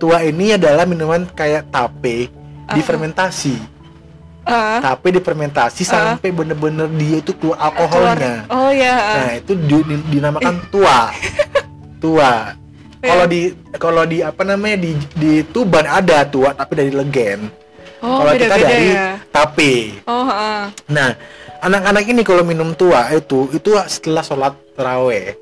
tua 0.02 0.26
ini 0.26 0.58
adalah 0.58 0.90
minuman 0.90 1.30
kayak 1.30 1.70
tape 1.70 2.34
uh. 2.66 2.74
difermentasi 2.74 3.62
uh. 4.50 4.82
tape 4.82 5.14
difermentasi 5.14 5.86
uh. 5.86 6.18
sampai 6.18 6.34
bener-bener 6.34 6.90
dia 6.98 7.22
itu 7.22 7.38
keluar 7.38 7.62
alkoholnya 7.62 8.50
keluar. 8.50 8.58
oh 8.58 8.72
ya 8.74 8.98
nah 8.98 9.32
itu 9.38 9.54
di, 9.54 9.78
di, 9.86 9.96
dinamakan 10.18 10.58
tua 10.74 11.14
tua 12.02 12.58
kalau 12.98 13.26
di 13.30 13.54
kalau 13.78 14.04
di 14.10 14.26
apa 14.26 14.42
namanya 14.42 14.78
di 14.82 14.98
di 15.14 15.46
Tuban 15.46 15.86
ada 15.86 16.26
tua 16.26 16.58
tapi 16.58 16.74
dari 16.74 16.90
Legen 16.90 17.46
oh, 18.02 18.26
kalau 18.26 18.34
kita 18.34 18.56
dari 18.58 18.90
ya? 18.98 19.22
tape 19.30 20.02
oh 20.10 20.26
uh. 20.26 20.66
nah 20.90 21.14
anak-anak 21.62 22.10
ini 22.10 22.22
kalau 22.26 22.42
minum 22.42 22.74
tua 22.74 23.06
itu 23.14 23.54
itu 23.54 23.70
setelah 23.86 24.26
sholat 24.26 24.54
teraweh 24.74 25.38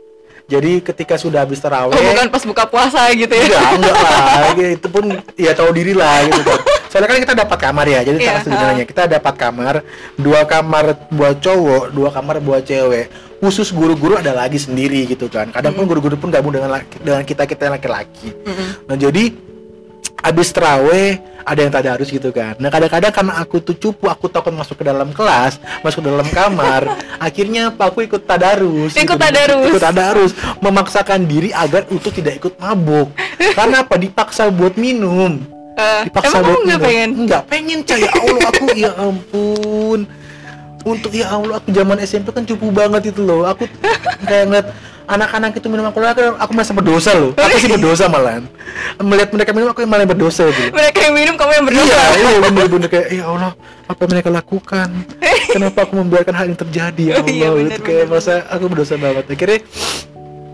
jadi 0.49 0.81
ketika 0.81 1.13
sudah 1.13 1.45
habis 1.45 1.61
terawih 1.61 1.93
oh, 1.93 2.01
bukan 2.01 2.27
pas 2.33 2.41
buka 2.41 2.63
puasa 2.65 3.05
gitu 3.13 3.29
ya? 3.29 3.45
Enggak 3.45 3.69
enggak 3.77 3.95
lah. 4.01 4.17
Itu 4.81 4.87
pun 4.89 5.05
ya 5.37 5.53
tahu 5.53 5.69
diri 5.77 5.93
lah 5.93 6.25
gitu 6.25 6.41
kan. 6.41 6.59
Soalnya 6.89 7.07
kan 7.13 7.19
kita 7.21 7.33
dapat 7.37 7.57
kamar 7.61 7.85
ya 7.85 8.01
jadi 8.01 8.17
yeah, 8.17 8.41
sebenarnya 8.41 8.85
kita 8.89 9.05
dapat 9.05 9.33
kamar 9.37 9.85
dua 10.17 10.41
kamar 10.49 11.05
buat 11.13 11.37
cowok 11.37 11.93
dua 11.93 12.09
kamar 12.09 12.41
buat 12.41 12.65
cewek. 12.65 13.13
Khusus 13.39 13.69
guru-guru 13.71 14.17
ada 14.17 14.33
lagi 14.33 14.57
sendiri 14.57 15.05
gitu 15.05 15.29
kan. 15.29 15.53
Kadang 15.53 15.77
mm 15.77 15.85
-hmm. 15.85 15.85
pun 15.85 15.91
guru-guru 15.93 16.15
pun 16.17 16.29
gabung 16.33 16.51
dengan 16.51 16.81
dengan 16.97 17.21
kita 17.21 17.45
kita 17.45 17.69
laki-laki. 17.69 18.33
Mm 18.33 18.49
-hmm. 18.49 18.67
nah 18.89 18.97
jadi 18.97 19.48
habis 20.19 20.51
terawih 20.51 21.19
ada 21.49 21.59
yang 21.65 21.73
tadarus 21.73 22.09
gitu 22.13 22.29
kan. 22.29 22.53
Nah 22.61 22.69
kadang-kadang 22.69 23.09
karena 23.09 23.33
aku 23.41 23.57
tuh 23.63 23.73
cupu, 23.73 24.05
aku 24.05 24.29
takut 24.29 24.53
masuk 24.53 24.77
ke 24.77 24.85
dalam 24.85 25.09
kelas, 25.09 25.57
masuk 25.81 26.05
ke 26.05 26.09
dalam 26.13 26.27
kamar. 26.29 26.85
akhirnya 27.25 27.73
apa? 27.73 27.89
Aku 27.89 28.05
ikut 28.05 28.21
tadarus. 28.29 28.93
Ikut 28.93 29.17
gitu. 29.17 29.17
tadarus. 29.17 29.69
Ikut 29.73 29.81
tadarus, 29.81 30.31
memaksakan 30.61 31.25
diri 31.25 31.49
agar 31.49 31.89
itu 31.89 32.09
tidak 32.13 32.37
ikut 32.37 32.53
mabuk. 32.61 33.09
karena 33.57 33.81
apa? 33.81 33.97
Dipaksa 33.97 34.53
buat 34.53 34.77
minum. 34.77 35.41
Uh, 35.73 36.05
Dipaksa 36.05 36.43
buat 36.45 36.61
minum. 36.61 36.79
pengen? 36.85 37.09
Enggak 37.25 37.43
pengen, 37.49 37.79
cah 37.81 37.97
ya 37.97 38.11
Allah 38.13 38.41
aku 38.53 38.65
ya 38.77 38.91
ampun. 38.99 39.99
Untuk 40.85 41.11
ya 41.11 41.27
Allah 41.33 41.59
aku 41.59 41.73
zaman 41.73 41.97
SMP 42.05 42.29
kan 42.31 42.45
cupu 42.45 42.69
banget 42.69 43.09
itu 43.09 43.25
loh. 43.25 43.49
Aku 43.49 43.65
kayak 44.23 44.45
ngeliat 44.47 44.67
anak-anak 45.09 45.57
itu 45.57 45.67
minum 45.67 45.89
alkohol 45.89 46.13
aku, 46.13 46.21
aku 46.37 46.51
merasa 46.53 46.71
berdosa 46.77 47.11
loh 47.17 47.31
aku 47.33 47.57
sih 47.57 47.69
berdosa 47.69 48.05
malahan 48.05 48.45
melihat 49.01 49.29
mereka 49.33 49.51
minum 49.57 49.73
aku 49.73 49.81
yang 49.81 49.91
malah 49.91 50.05
berdosa 50.05 50.45
gitu 50.53 50.69
mereka 50.69 50.97
yang 51.01 51.13
minum 51.17 51.33
kamu 51.33 51.51
yang 51.57 51.65
berdosa 51.65 51.97
iya 51.97 52.29
iya 52.29 52.39
bener-bener 52.45 52.89
kayak 52.93 53.07
ya 53.09 53.23
Allah 53.25 53.51
apa 53.89 53.99
yang 54.05 54.11
mereka 54.13 54.29
lakukan 54.29 54.89
kenapa 55.57 55.77
aku 55.89 55.93
membiarkan 55.97 56.33
hal 56.37 56.45
yang 56.53 56.59
terjadi 56.61 57.03
ya 57.03 57.13
Allah 57.17 57.33
iya, 57.33 57.47
bener, 57.49 57.71
itu 57.73 57.81
kayak 57.81 58.05
bener. 58.05 58.11
merasa 58.13 58.33
aku 58.53 58.63
berdosa 58.69 58.93
banget 59.01 59.25
akhirnya 59.33 59.59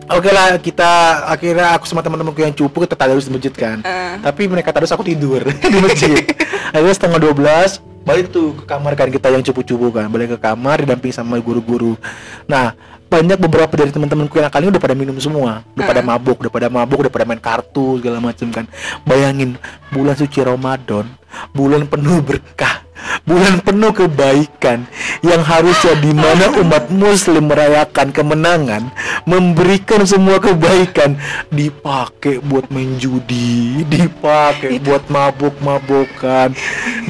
Oke 0.06 0.30
okay 0.30 0.38
lah 0.38 0.62
kita 0.62 0.92
akhirnya 1.26 1.74
aku 1.74 1.90
sama 1.90 2.06
teman-temanku 2.06 2.38
yang 2.38 2.54
cupu 2.54 2.86
kita 2.86 2.94
tadarus 2.94 3.26
di 3.26 3.34
masjid 3.34 3.50
kan. 3.50 3.82
Uh. 3.82 4.22
Tapi 4.22 4.46
mereka 4.46 4.70
tadarus 4.70 4.94
aku 4.94 5.02
tidur 5.02 5.42
di 5.74 5.80
masjid. 5.82 6.22
akhirnya 6.70 6.94
setengah 6.94 7.34
12 7.34 8.06
balik 8.06 8.30
tuh 8.30 8.54
ke 8.54 8.70
kamar 8.70 8.94
kan 8.94 9.10
kita 9.10 9.34
yang 9.34 9.42
cupu-cupu 9.42 9.90
kan 9.90 10.06
balik 10.14 10.38
ke 10.38 10.40
kamar 10.46 10.86
didampingi 10.86 11.10
sama 11.10 11.42
guru-guru. 11.42 11.98
Nah 12.46 12.78
banyak 13.16 13.40
beberapa 13.40 13.74
dari 13.80 13.92
teman-temanku 13.96 14.36
yang 14.38 14.52
kali 14.52 14.68
ini 14.68 14.72
udah 14.76 14.84
pada 14.84 14.96
minum 14.96 15.16
semua, 15.24 15.64
udah 15.74 15.86
pada 15.88 16.02
mabuk, 16.04 16.38
udah 16.44 16.52
pada 16.52 16.68
mabuk, 16.68 17.08
udah 17.08 17.14
pada 17.14 17.26
main 17.26 17.40
kartu 17.40 18.04
segala 18.04 18.20
macam 18.20 18.48
kan. 18.52 18.66
Bayangin 19.08 19.56
bulan 19.90 20.16
suci 20.20 20.44
Ramadan, 20.44 21.08
bulan 21.56 21.88
penuh 21.90 22.20
berkah, 22.22 22.85
bulan 23.26 23.60
penuh 23.62 23.92
kebaikan 23.92 24.88
yang 25.22 25.42
harusnya 25.42 25.94
di 26.00 26.12
mana 26.14 26.52
umat 26.62 26.90
muslim 26.94 27.50
merayakan 27.50 28.14
kemenangan, 28.14 28.90
memberikan 29.28 30.06
semua 30.08 30.40
kebaikan 30.40 31.20
dipakai 31.52 32.40
buat 32.40 32.70
main 32.72 32.96
judi, 33.02 33.84
dipakai 33.86 34.80
buat 34.80 35.08
mabuk-mabukan, 35.12 36.54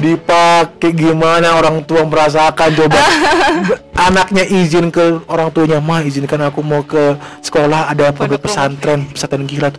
dipakai 0.00 0.90
gimana 0.92 1.56
orang 1.58 1.84
tua 1.84 2.04
merasakan. 2.04 2.70
Coba 2.76 3.00
anaknya 4.06 4.44
izin 4.44 4.92
ke 4.92 5.24
orang 5.26 5.48
tuanya 5.50 5.80
mah 5.80 6.04
izinkan 6.04 6.44
aku 6.44 6.60
mau 6.60 6.84
ke 6.84 7.16
sekolah 7.40 7.88
ada 7.90 8.12
pondok 8.12 8.44
pesantren 8.44 9.08
pesantren 9.08 9.48
kilat 9.48 9.74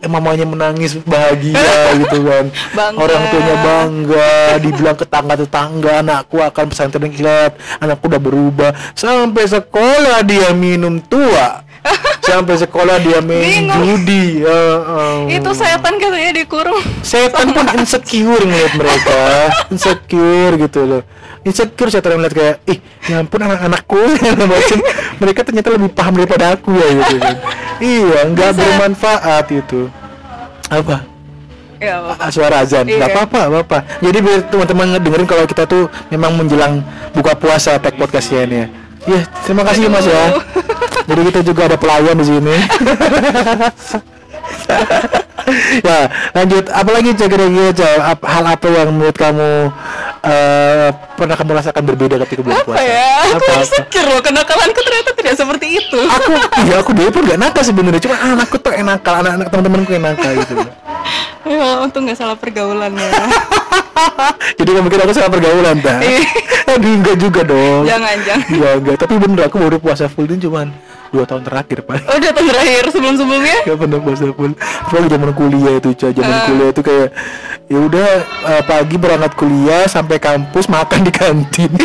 eh, 0.00 0.10
mamanya 0.10 0.48
menangis 0.48 0.96
bahagia 1.04 1.96
gitu 2.00 2.24
kan 2.24 2.44
bangga. 2.78 2.98
orang 2.98 3.22
tuanya 3.28 3.56
bangga 3.60 4.32
dibilang 4.58 4.96
ke 4.96 5.04
tetangga 5.04 5.34
tetangga 5.36 5.92
anakku 6.00 6.36
akan 6.40 6.64
pesantren 6.72 7.12
kilat 7.12 7.54
anakku 7.78 8.08
udah 8.08 8.20
berubah 8.20 8.70
sampai 8.96 9.44
sekolah 9.46 10.24
dia 10.24 10.50
minum 10.56 10.98
tua 11.04 11.64
sampai 12.28 12.60
sekolah 12.60 13.00
dia 13.00 13.24
main 13.24 13.64
Bingung. 13.64 13.80
judi 13.80 14.44
ya, 14.44 14.60
um. 14.84 15.32
itu 15.32 15.50
setan 15.56 15.96
katanya 15.96 16.32
dikurung 16.36 16.82
setan 17.00 17.56
pun 17.56 17.64
insecure 17.72 18.44
ngeliat 18.44 18.74
mereka 18.76 19.22
insecure 19.72 20.54
gitu 20.60 20.80
loh 20.84 21.02
insecure 21.44 21.88
saya 21.88 22.04
terlihat 22.04 22.32
kayak 22.36 22.56
ih 22.68 22.78
ya 23.08 23.24
ampun 23.24 23.40
anak-anakku 23.40 24.00
mereka 25.20 25.40
ternyata 25.44 25.68
lebih 25.72 25.90
paham 25.92 26.20
daripada 26.20 26.56
aku 26.56 26.76
ya 26.76 26.88
gitu 27.00 27.16
kan 27.16 27.36
iya 27.80 28.18
nggak 28.28 28.50
bermanfaat 28.56 29.46
itu 29.52 29.88
apa 30.68 31.08
Ya, 31.80 31.96
apa. 31.96 32.28
suara 32.28 32.60
azan 32.60 32.84
iya. 32.84 33.00
nggak 33.00 33.10
apa-apa 33.16 33.40
apa 33.64 33.78
jadi 34.04 34.20
biar 34.20 34.40
teman-teman 34.52 35.00
dengerin 35.00 35.24
kalau 35.24 35.48
kita 35.48 35.64
tuh 35.64 35.88
memang 36.12 36.36
menjelang 36.36 36.84
buka 37.16 37.32
puasa 37.32 37.80
tag 37.80 37.96
podcastnya 37.96 38.44
ini 38.44 38.56
ya 38.56 38.68
Iya, 39.08 39.24
terima 39.48 39.64
kasih 39.64 39.88
Aduh. 39.88 39.96
Mas 39.96 40.04
ya. 40.04 40.24
Jadi 41.08 41.20
kita 41.32 41.40
juga 41.40 41.72
ada 41.72 41.80
pelayan 41.80 42.20
di 42.20 42.26
sini. 42.28 42.52
ya, 45.84 46.00
lanjut. 46.36 46.64
Apalagi 46.70 47.10
kira-kira 47.16 47.46
hal 48.24 48.44
apa 48.46 48.66
yang 48.68 48.88
menurut 48.94 49.16
kamu 49.16 49.70
uh, 50.24 50.88
pernah 51.16 51.36
kamu 51.36 51.50
rasakan 51.60 51.82
berbeda 51.84 52.14
ketika 52.26 52.40
bulan 52.44 52.60
puasa? 52.64 52.82
Ya? 52.82 53.08
Apa? 53.24 53.36
Aku 53.36 53.44
insecure 53.60 54.08
loh, 54.08 54.20
kenakalanku 54.22 54.80
ternyata 54.80 55.10
tidak 55.16 55.34
seperti 55.36 55.66
itu. 55.80 56.00
Aku, 56.00 56.32
ya 56.68 56.74
aku 56.80 56.90
dulu 56.96 57.08
pun 57.10 57.22
gak 57.28 57.40
nakal 57.40 57.62
sebenarnya, 57.64 58.00
cuma 58.02 58.16
anakku 58.18 58.56
tuh 58.60 58.72
yang 58.72 58.88
nakal, 58.88 59.14
anak-anak 59.20 59.46
teman-temanku 59.48 59.90
yang 59.94 60.04
nakal 60.04 60.32
gitu. 60.34 60.54
Ya, 61.40 61.80
untung 61.80 62.04
gak 62.04 62.20
salah 62.20 62.36
pergaulan 62.36 62.92
ya. 62.92 63.10
Jadi 64.60 64.70
kamu 64.76 64.92
kira 64.92 65.08
aku 65.08 65.14
salah 65.16 65.32
pergaulan, 65.32 65.80
tak? 65.80 66.04
Iya. 66.04 66.20
Aduh, 66.76 66.92
enggak 67.00 67.16
juga 67.16 67.40
dong. 67.48 67.88
Jangan, 67.88 68.16
jangan. 68.22 68.46
Enggak, 68.52 68.72
enggak. 68.76 68.96
Tapi 69.00 69.14
bener 69.16 69.40
aku 69.48 69.56
baru 69.56 69.76
puasa 69.80 70.04
full 70.06 70.28
ini 70.28 70.36
cuman 70.36 70.68
dua 71.10 71.24
tahun 71.26 71.42
terakhir 71.42 71.78
pak. 71.82 71.96
Oh 72.06 72.16
dua 72.18 72.32
tahun 72.32 72.48
terakhir 72.54 72.82
sebelum 72.94 73.14
sebelumnya 73.18 73.58
gak 73.66 73.78
pernah 73.78 73.98
puasa 73.98 74.24
full 74.34 74.52
apalagi 74.54 75.08
zaman 75.16 75.30
kuliah 75.32 75.74
itu 75.80 75.90
cah 75.96 76.10
zaman 76.12 76.36
uh. 76.36 76.44
kuliah 76.46 76.68
itu 76.68 76.80
kayak 76.84 77.08
ya 77.70 77.78
udah 77.78 78.08
uh, 78.44 78.62
pagi 78.68 78.96
berangkat 79.00 79.32
kuliah 79.38 79.84
sampai 79.88 80.16
kampus 80.20 80.66
makan 80.68 81.00
di 81.06 81.12
kantin 81.14 81.72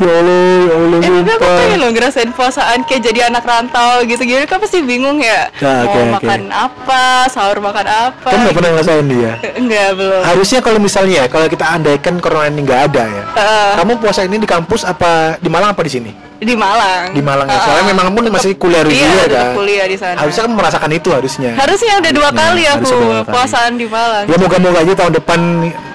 ya 0.00 0.16
Allah 0.16 0.40
ya 0.64 0.74
Allah 0.80 0.98
eh, 1.04 1.10
tapi 1.12 1.30
aku 1.36 1.48
pengen 1.60 1.76
loh 1.76 1.90
ngerasain 1.92 2.30
puasaan 2.32 2.78
kayak 2.88 3.02
jadi 3.04 3.20
anak 3.28 3.44
rantau 3.44 4.00
gitu 4.08 4.24
gitu 4.24 4.40
kan 4.48 4.56
pasti 4.56 4.80
bingung 4.80 5.20
ya. 5.20 5.52
Nah, 5.60 5.84
mau 5.84 5.92
okay, 5.92 6.04
makan 6.08 6.40
okay. 6.48 6.64
apa 6.64 7.02
sahur 7.28 7.60
makan 7.60 7.84
apa 7.84 8.28
kamu 8.32 8.40
nggak 8.48 8.56
pernah 8.56 8.70
ngerasain 8.72 9.04
dia. 9.04 9.32
Enggak 9.60 9.88
belum. 10.00 10.20
Harusnya 10.24 10.60
kalau 10.64 10.80
misalnya 10.80 11.14
ya, 11.20 11.24
kalau 11.28 11.46
kita 11.52 11.64
andaikan 11.68 12.16
corona 12.16 12.48
ini 12.48 12.64
nggak 12.64 12.80
ada 12.88 13.04
ya 13.12 13.24
uh. 13.36 13.72
kamu 13.84 13.92
puasa 14.00 14.24
ini 14.24 14.40
di 14.40 14.48
kampus 14.48 14.88
apa 14.88 15.36
di 15.36 15.52
Malang 15.52 15.76
apa 15.76 15.84
di 15.84 15.92
sini 15.92 16.29
di 16.40 16.54
Malang. 16.56 17.12
Di 17.12 17.20
Malang 17.20 17.46
ya. 17.46 17.60
Soalnya 17.60 17.84
memang 17.92 18.06
pun 18.16 18.24
masih 18.32 18.56
kuliah 18.56 18.80
di 18.80 18.96
iya, 18.96 19.28
kan. 19.28 19.52
kuliah 19.52 19.86
di 19.86 19.96
sana. 20.00 20.16
Harusnya 20.16 20.48
kan 20.48 20.52
merasakan 20.56 20.90
itu 20.96 21.08
harusnya. 21.12 21.50
Harusnya 21.52 21.92
udah 22.00 22.12
dua 22.16 22.30
kali 22.32 22.64
aku 22.64 22.92
puasaan 23.28 23.76
di 23.76 23.84
Malang. 23.84 24.24
Ya 24.24 24.36
moga-moga 24.40 24.80
aja 24.80 24.92
tahun 24.96 25.12
depan 25.20 25.40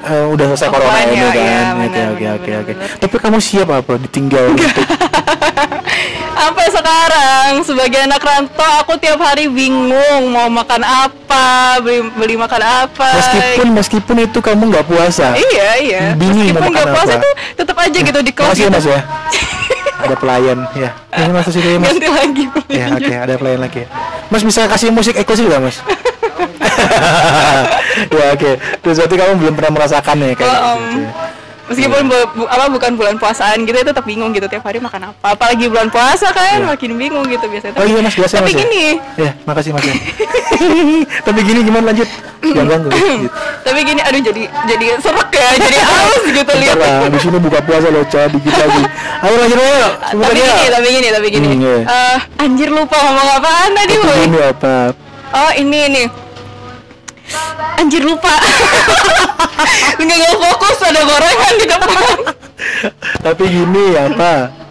uh, 0.05 0.25
udah 0.29 0.45
selesai 0.53 0.69
corona 0.69 0.99
ini 1.01 1.17
ya, 1.17 1.29
kan. 1.29 1.33
Iya, 1.33 1.61
oke 1.73 2.01
oke 2.13 2.25
oke 2.29 2.51
oke. 2.61 2.73
Tapi 3.01 3.15
kamu 3.17 3.37
siap 3.41 3.69
apa 3.73 3.93
ditinggal 3.97 4.53
untuk 4.53 4.69
Sampai 6.35 6.67
sekarang 6.77 7.51
sebagai 7.65 7.99
anak 8.05 8.21
rantau 8.21 8.71
aku 8.85 8.93
tiap 9.01 9.17
hari 9.17 9.49
bingung 9.49 10.29
mau 10.29 10.45
makan 10.45 10.85
apa, 10.85 11.81
beli, 11.81 12.05
beli 12.13 12.35
makan 12.37 12.61
apa. 12.61 13.09
Meskipun 13.17 13.67
meskipun 13.73 14.15
itu 14.29 14.39
kamu 14.45 14.69
nggak 14.69 14.85
puasa. 14.85 15.33
Iya 15.33 15.69
iya. 15.81 16.01
Bingung 16.13 16.53
meskipun 16.53 16.69
nggak 16.69 16.93
puasa 16.93 17.13
tuh 17.17 17.33
tetap 17.57 17.77
aja 17.81 17.97
gitu 17.97 18.19
di 18.21 18.29
kelas. 18.29 18.53
Makasih 18.53 18.65
ya, 18.69 18.69
Mas 18.69 18.85
ya. 18.85 18.99
Ada 20.05 20.17
pelayan 20.17 20.57
ya. 20.77 20.89
Ini 21.13 21.31
masuk 21.33 21.51
situ 21.53 21.67
ya 21.67 21.77
Mas. 21.81 21.89
Ganti 21.93 22.09
lagi. 22.09 22.43
Ya 22.69 22.85
oke 22.93 23.01
okay, 23.01 23.17
ada 23.17 23.33
pelayan 23.35 23.61
lagi. 23.65 23.83
Mas 24.29 24.43
bisa 24.45 24.65
kasih 24.69 24.89
musik 24.93 25.17
eksklusif 25.17 25.45
gak 25.49 25.61
Mas? 25.61 25.77
ya 28.15 28.25
oke. 28.33 28.39
Okay. 28.39 28.53
Terus 28.81 28.95
berarti 29.01 29.15
kamu 29.15 29.33
belum 29.41 29.53
pernah 29.57 29.71
merasakan 29.73 30.15
ya 30.21 30.33
kayak 30.35 30.59
oh, 30.61 30.75
gitu. 30.77 30.99
Um, 31.01 31.24
meskipun 31.69 32.01
bu, 32.05 32.17
bu, 32.35 32.43
apa 32.45 32.65
bukan 32.69 32.91
bulan 32.93 33.15
puasaan 33.17 33.65
gitu 33.65 33.77
itu 33.77 33.89
tetap 33.89 34.05
bingung 34.05 34.31
gitu 34.31 34.45
tiap 34.45 34.63
hari 34.65 34.77
makan 34.77 35.13
apa. 35.13 35.33
Apalagi 35.33 35.65
bulan 35.69 35.89
puasa 35.89 36.29
kan 36.31 36.61
yeah. 36.61 36.69
makin 36.69 36.91
bingung 36.97 37.25
gitu 37.25 37.45
biasanya. 37.49 37.75
Oh 37.77 37.85
iya 37.85 37.99
mas 38.01 38.15
biasa 38.15 38.33
tapi 38.41 38.51
mas, 38.51 38.53
ya? 38.53 38.59
gini. 38.65 38.85
Ya 39.17 39.31
makasih 39.47 39.71
mas 39.73 39.83
ya. 39.85 39.95
tapi 41.27 41.39
gini 41.41 41.59
gimana 41.65 41.83
lanjut? 41.93 42.09
Jangan 42.45 42.67
ganggu. 42.69 42.89
Gitu. 42.93 43.27
tapi 43.65 43.79
gini 43.81 44.01
aduh 44.05 44.21
jadi 44.21 44.43
jadi 44.69 44.85
serak 45.01 45.29
ya 45.33 45.49
jadi 45.65 45.77
aus 45.81 46.23
gitu 46.29 46.51
lihat. 46.61 46.77
Di 47.09 47.19
sini 47.19 47.37
buka 47.41 47.59
puasa 47.65 47.87
loh 47.89 48.03
coba 48.05 48.27
dikit 48.29 48.53
lagi. 48.53 48.83
Ayo 49.25 49.35
lanjut 49.41 49.57
ayo. 49.57 49.87
Tapi 50.13 50.37
gini 50.37 50.67
tapi 50.69 50.87
gini 50.89 51.07
tapi 51.09 51.27
gini. 51.33 51.47
Hmm, 51.49 51.61
yeah. 51.61 51.81
uh, 51.85 52.43
anjir 52.45 52.69
lupa 52.69 52.97
ngomong 52.99 53.29
apaan 53.41 53.69
tadi 53.73 53.95
boy? 53.97 54.17
ini 54.25 54.39
apa 54.41 54.75
oh 55.35 55.51
ini 55.59 55.79
nih 55.91 56.05
Anjir 57.81 58.03
lupa. 58.05 58.33
Nggak 59.99 60.17
nggak 60.19 60.35
fokus 60.35 60.77
ada 60.83 61.01
gorengan 61.01 61.53
di 61.57 61.65
depan 61.65 62.17
Tapi 63.23 63.43
gini 63.49 63.83
ya 63.95 64.05
Pak 64.13 64.65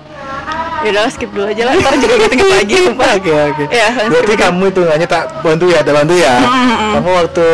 ya 0.85 0.93
udah 0.93 1.09
skip 1.09 1.31
dulu 1.33 1.49
aja 1.49 1.62
lah 1.64 1.75
ntar 1.81 1.97
juga 1.97 2.14
inget 2.29 2.45
lagi 2.45 2.77
oke 3.17 3.33
oke. 3.33 3.64
Ya, 3.73 3.88
berarti 4.05 4.35
kamu 4.37 4.64
itu 4.69 4.83
hanya 4.85 5.07
tak 5.09 5.25
bantu 5.40 5.73
ya 5.73 5.81
tak 5.81 5.95
bantu 5.97 6.12
ya? 6.12 6.35
Kamu 6.93 7.11
waktu 7.25 7.47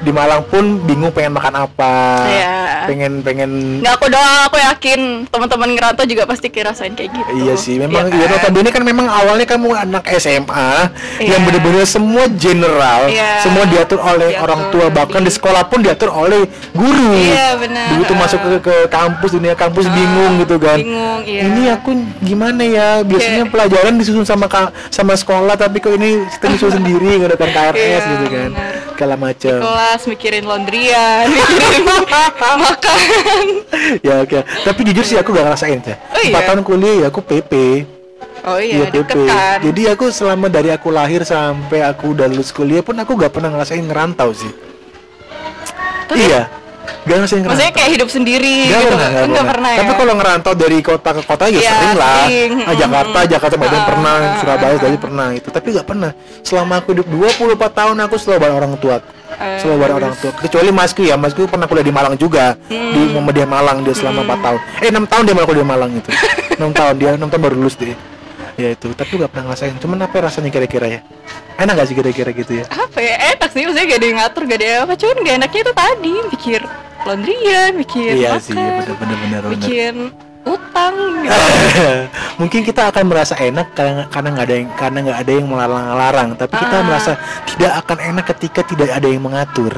di 0.00 0.10
Malang 0.10 0.42
pun 0.48 0.80
bingung 0.88 1.12
pengen 1.12 1.36
makan 1.36 1.68
apa? 1.68 1.94
Ya. 2.32 2.57
Pengen 2.88 3.12
pengen 3.20 3.50
nggak 3.84 3.94
aku 4.00 4.06
doang 4.08 4.48
aku 4.48 4.56
yakin 4.56 5.28
teman-teman 5.28 5.68
ngerantau 5.76 6.04
juga 6.08 6.24
pasti 6.24 6.48
kirasain 6.48 6.96
kayak 6.96 7.12
gitu 7.12 7.30
iya 7.44 7.54
sih 7.60 7.76
memang 7.76 8.08
ya, 8.08 8.40
kan? 8.40 8.56
ya 8.56 8.72
kan 8.72 8.82
memang 8.82 9.06
awalnya 9.06 9.44
kamu 9.44 9.68
anak 9.76 10.08
SMA 10.16 10.88
ya. 11.20 11.36
yang 11.36 11.44
bener-bener 11.44 11.84
semua 11.84 12.24
general 12.40 13.12
ya. 13.12 13.44
semua 13.44 13.68
diatur 13.68 14.00
oleh 14.00 14.32
diatur, 14.32 14.44
orang 14.48 14.60
tua 14.72 14.86
bahkan 14.88 15.20
di 15.20 15.32
sekolah 15.32 15.68
pun 15.68 15.84
diatur 15.84 16.08
oleh 16.08 16.48
guru 16.72 17.12
iya 17.12 17.52
benar 17.60 18.00
begitu 18.00 18.12
masuk 18.16 18.40
ke, 18.40 18.50
ke 18.64 18.76
kampus 18.88 19.30
dunia 19.36 19.52
kampus 19.52 19.84
uh, 19.84 19.92
bingung 19.92 20.32
gitu 20.40 20.56
kan 20.56 20.80
bingung 20.80 21.20
iya. 21.28 21.40
ini 21.44 21.62
aku 21.68 21.90
gimana 22.24 22.64
ya 22.64 22.78
ya 22.78 22.88
biasanya 23.02 23.44
yeah. 23.44 23.50
pelajaran 23.50 23.94
disusun 23.98 24.26
sama 24.26 24.46
sama 24.88 25.14
sekolah 25.18 25.54
tapi 25.58 25.82
kok 25.82 25.92
ini 25.98 26.24
kita 26.38 26.46
disusun 26.54 26.74
sendiri 26.80 27.18
nggak 27.18 27.34
ada 27.34 27.48
KRS 27.50 27.76
yeah, 27.76 28.10
gitu 28.14 28.26
kan 28.30 28.50
segala 28.98 29.14
macam 29.14 29.62
kelas 29.62 30.10
mikirin 30.10 30.42
laundryan 30.42 31.30
mikirin 31.30 31.86
makan 32.66 33.46
ya 34.02 34.26
oke 34.26 34.34
okay. 34.34 34.42
tapi 34.66 34.80
jujur 34.90 35.06
sih 35.06 35.14
aku 35.14 35.30
gak 35.30 35.46
ngerasain 35.46 35.78
ya 35.86 35.94
oh, 36.10 36.18
iya? 36.18 36.42
tahun 36.42 36.66
kuliah 36.66 37.06
ya 37.06 37.14
aku 37.14 37.22
PP 37.22 37.54
Oh 38.48 38.56
iya, 38.56 38.86
ya, 38.86 38.94
PP. 38.94 39.28
Kan? 39.28 39.60
Jadi 39.60 39.82
aku 39.92 40.08
selama 40.08 40.46
dari 40.48 40.70
aku 40.72 40.88
lahir 40.88 41.26
sampai 41.26 41.84
aku 41.84 42.16
udah 42.16 42.30
lulus 42.30 42.54
kuliah 42.54 42.80
pun 42.80 42.96
aku 42.96 43.18
gak 43.18 43.34
pernah 43.34 43.50
ngerasain 43.52 43.82
ngerantau 43.82 44.30
sih. 44.32 44.48
Tapi, 46.06 46.22
iya 46.22 46.48
Gak 47.08 47.16
ngerasain 47.16 47.40
ngerantau. 47.40 47.50
Maksudnya 47.56 47.72
kayak 47.72 47.90
hidup 47.96 48.08
sendiri 48.12 48.56
gak 48.68 48.68
gitu. 48.68 48.88
Pernah, 48.88 49.08
gak, 49.08 49.24
pernah. 49.24 49.44
pernah 49.48 49.70
ya. 49.70 49.78
Tapi 49.80 49.92
kalau 49.96 50.14
ngerantau 50.18 50.52
dari 50.54 50.78
kota 50.84 51.10
ke 51.16 51.22
kota 51.24 51.44
ya, 51.48 51.60
ya 51.60 51.72
sering 51.72 51.94
lah. 51.96 52.16
Sering. 52.26 52.52
Nah, 52.58 52.76
Jakarta, 52.76 53.18
Jakarta 53.24 53.54
Medan 53.56 53.80
uh, 53.80 53.86
pernah, 53.86 54.14
uh, 54.16 54.36
Surabaya 54.40 54.74
uh, 54.76 55.00
pernah 55.00 55.28
itu. 55.32 55.48
Tapi 55.48 55.66
gak 55.72 55.86
pernah. 55.88 56.10
Selama 56.44 56.74
aku 56.80 56.88
hidup 56.92 57.06
24 57.08 57.78
tahun 57.78 57.96
aku 58.08 58.14
selalu 58.20 58.38
bareng 58.44 58.56
orang 58.60 58.72
tua. 58.80 58.96
Uh, 59.38 59.58
selalu 59.60 59.76
bareng 59.80 59.96
orang 60.04 60.14
tua. 60.18 60.30
Kecuali 60.36 60.70
Masku 60.72 61.02
ya, 61.04 61.14
Masku 61.16 61.48
pernah 61.48 61.66
kuliah 61.68 61.86
di 61.86 61.94
Malang 61.94 62.14
juga. 62.18 62.56
Hmm. 62.68 62.92
Di 62.92 63.00
Muhammadiyah 63.14 63.48
Malang 63.48 63.78
dia 63.86 63.94
selama 63.96 64.20
hmm. 64.24 64.32
4 64.36 64.44
tahun. 64.44 64.60
Eh 64.84 64.90
6 64.92 65.12
tahun 65.12 65.22
dia 65.24 65.34
malah 65.36 65.48
kuliah 65.48 65.64
di 65.64 65.70
Malang 65.70 65.90
itu. 66.00 66.10
6 66.58 66.74
tahun 66.74 66.94
dia 66.98 67.10
6 67.14 67.30
tahun 67.30 67.42
baru 67.46 67.56
lulus 67.56 67.78
deh 67.78 68.17
ya 68.58 68.74
itu 68.74 68.90
tapi 68.92 69.22
gak 69.22 69.30
pernah 69.30 69.54
ngerasain. 69.54 69.78
Cuman 69.78 70.04
apa 70.04 70.16
rasanya 70.18 70.50
kira-kira 70.50 70.86
ya? 70.90 71.00
Enak 71.56 71.72
gak 71.78 71.86
sih 71.88 71.96
kira-kira 71.96 72.30
gitu 72.34 72.52
ya? 72.60 72.64
Apa 72.66 72.98
ya? 72.98 73.14
Enak 73.38 73.48
sih 73.54 73.62
maksudnya 73.62 73.86
gak 73.86 73.98
ada 74.02 74.06
yang 74.06 74.18
ngatur 74.18 74.42
gak 74.50 74.58
ada 74.58 74.68
apa. 74.82 74.92
Cuman 74.98 75.16
gak 75.22 75.36
enaknya 75.38 75.60
itu 75.62 75.72
tadi 75.72 76.12
mikir 76.34 76.62
laundryan 77.06 77.72
mikir 77.78 78.10
iya 78.18 78.36
makan, 78.36 78.42
sih 78.42 78.58
bener 78.58 78.94
bener 78.98 79.16
bener. 79.22 79.42
mikir 79.54 79.94
utang 80.48 80.94
gitu. 81.24 81.40
mungkin 82.40 82.60
kita 82.64 82.88
akan 82.88 83.04
merasa 83.04 83.34
enak 83.36 83.76
karena 83.76 84.08
karena 84.08 84.28
nggak 84.32 84.46
ada 84.48 84.54
yang 84.56 84.68
karena 84.72 84.98
nggak 85.04 85.18
ada 85.20 85.32
yang 85.32 85.46
melarang-larang. 85.46 86.28
Tapi 86.40 86.54
kita 86.56 86.76
ah. 86.80 86.84
merasa 86.84 87.12
tidak 87.44 87.72
akan 87.84 87.98
enak 88.00 88.24
ketika 88.36 88.60
tidak 88.64 88.88
ada 88.88 89.08
yang 89.08 89.22
mengatur. 89.22 89.72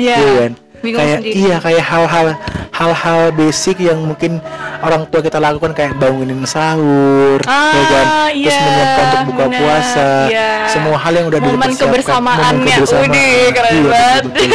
Yeah. 0.00 0.18
iya 0.18 0.32
kan? 0.40 0.52
Bingung 0.80 1.00
kayak 1.04 1.18
sendiri. 1.20 1.34
iya 1.36 1.56
kayak 1.60 1.84
hal-hal 1.84 2.26
hal-hal 2.72 3.20
basic 3.36 3.76
yang 3.84 4.00
mungkin 4.00 4.40
orang 4.80 5.02
tua 5.08 5.20
kita 5.20 5.38
lakukan 5.38 5.70
kayak 5.76 5.92
bangunin 6.00 6.40
sahur 6.48 7.38
ah, 7.44 7.72
ya 7.72 7.84
kan 7.84 8.06
iya, 8.32 8.46
terus 8.48 8.58
menyiapkan 8.60 9.04
untuk 9.04 9.24
buka 9.32 9.44
bener, 9.46 9.60
puasa 9.60 10.08
iya. 10.32 10.50
semua 10.72 10.96
hal 10.96 11.12
yang 11.12 11.26
udah 11.28 11.40
momen 11.40 11.70
kebersamaannya 11.76 12.76
kebersamaan. 12.80 13.10
Udi, 13.12 13.30
keren 13.52 13.72
iya, 13.72 13.82
banget 13.84 14.22
betul, 14.24 14.32
betul. 14.32 14.50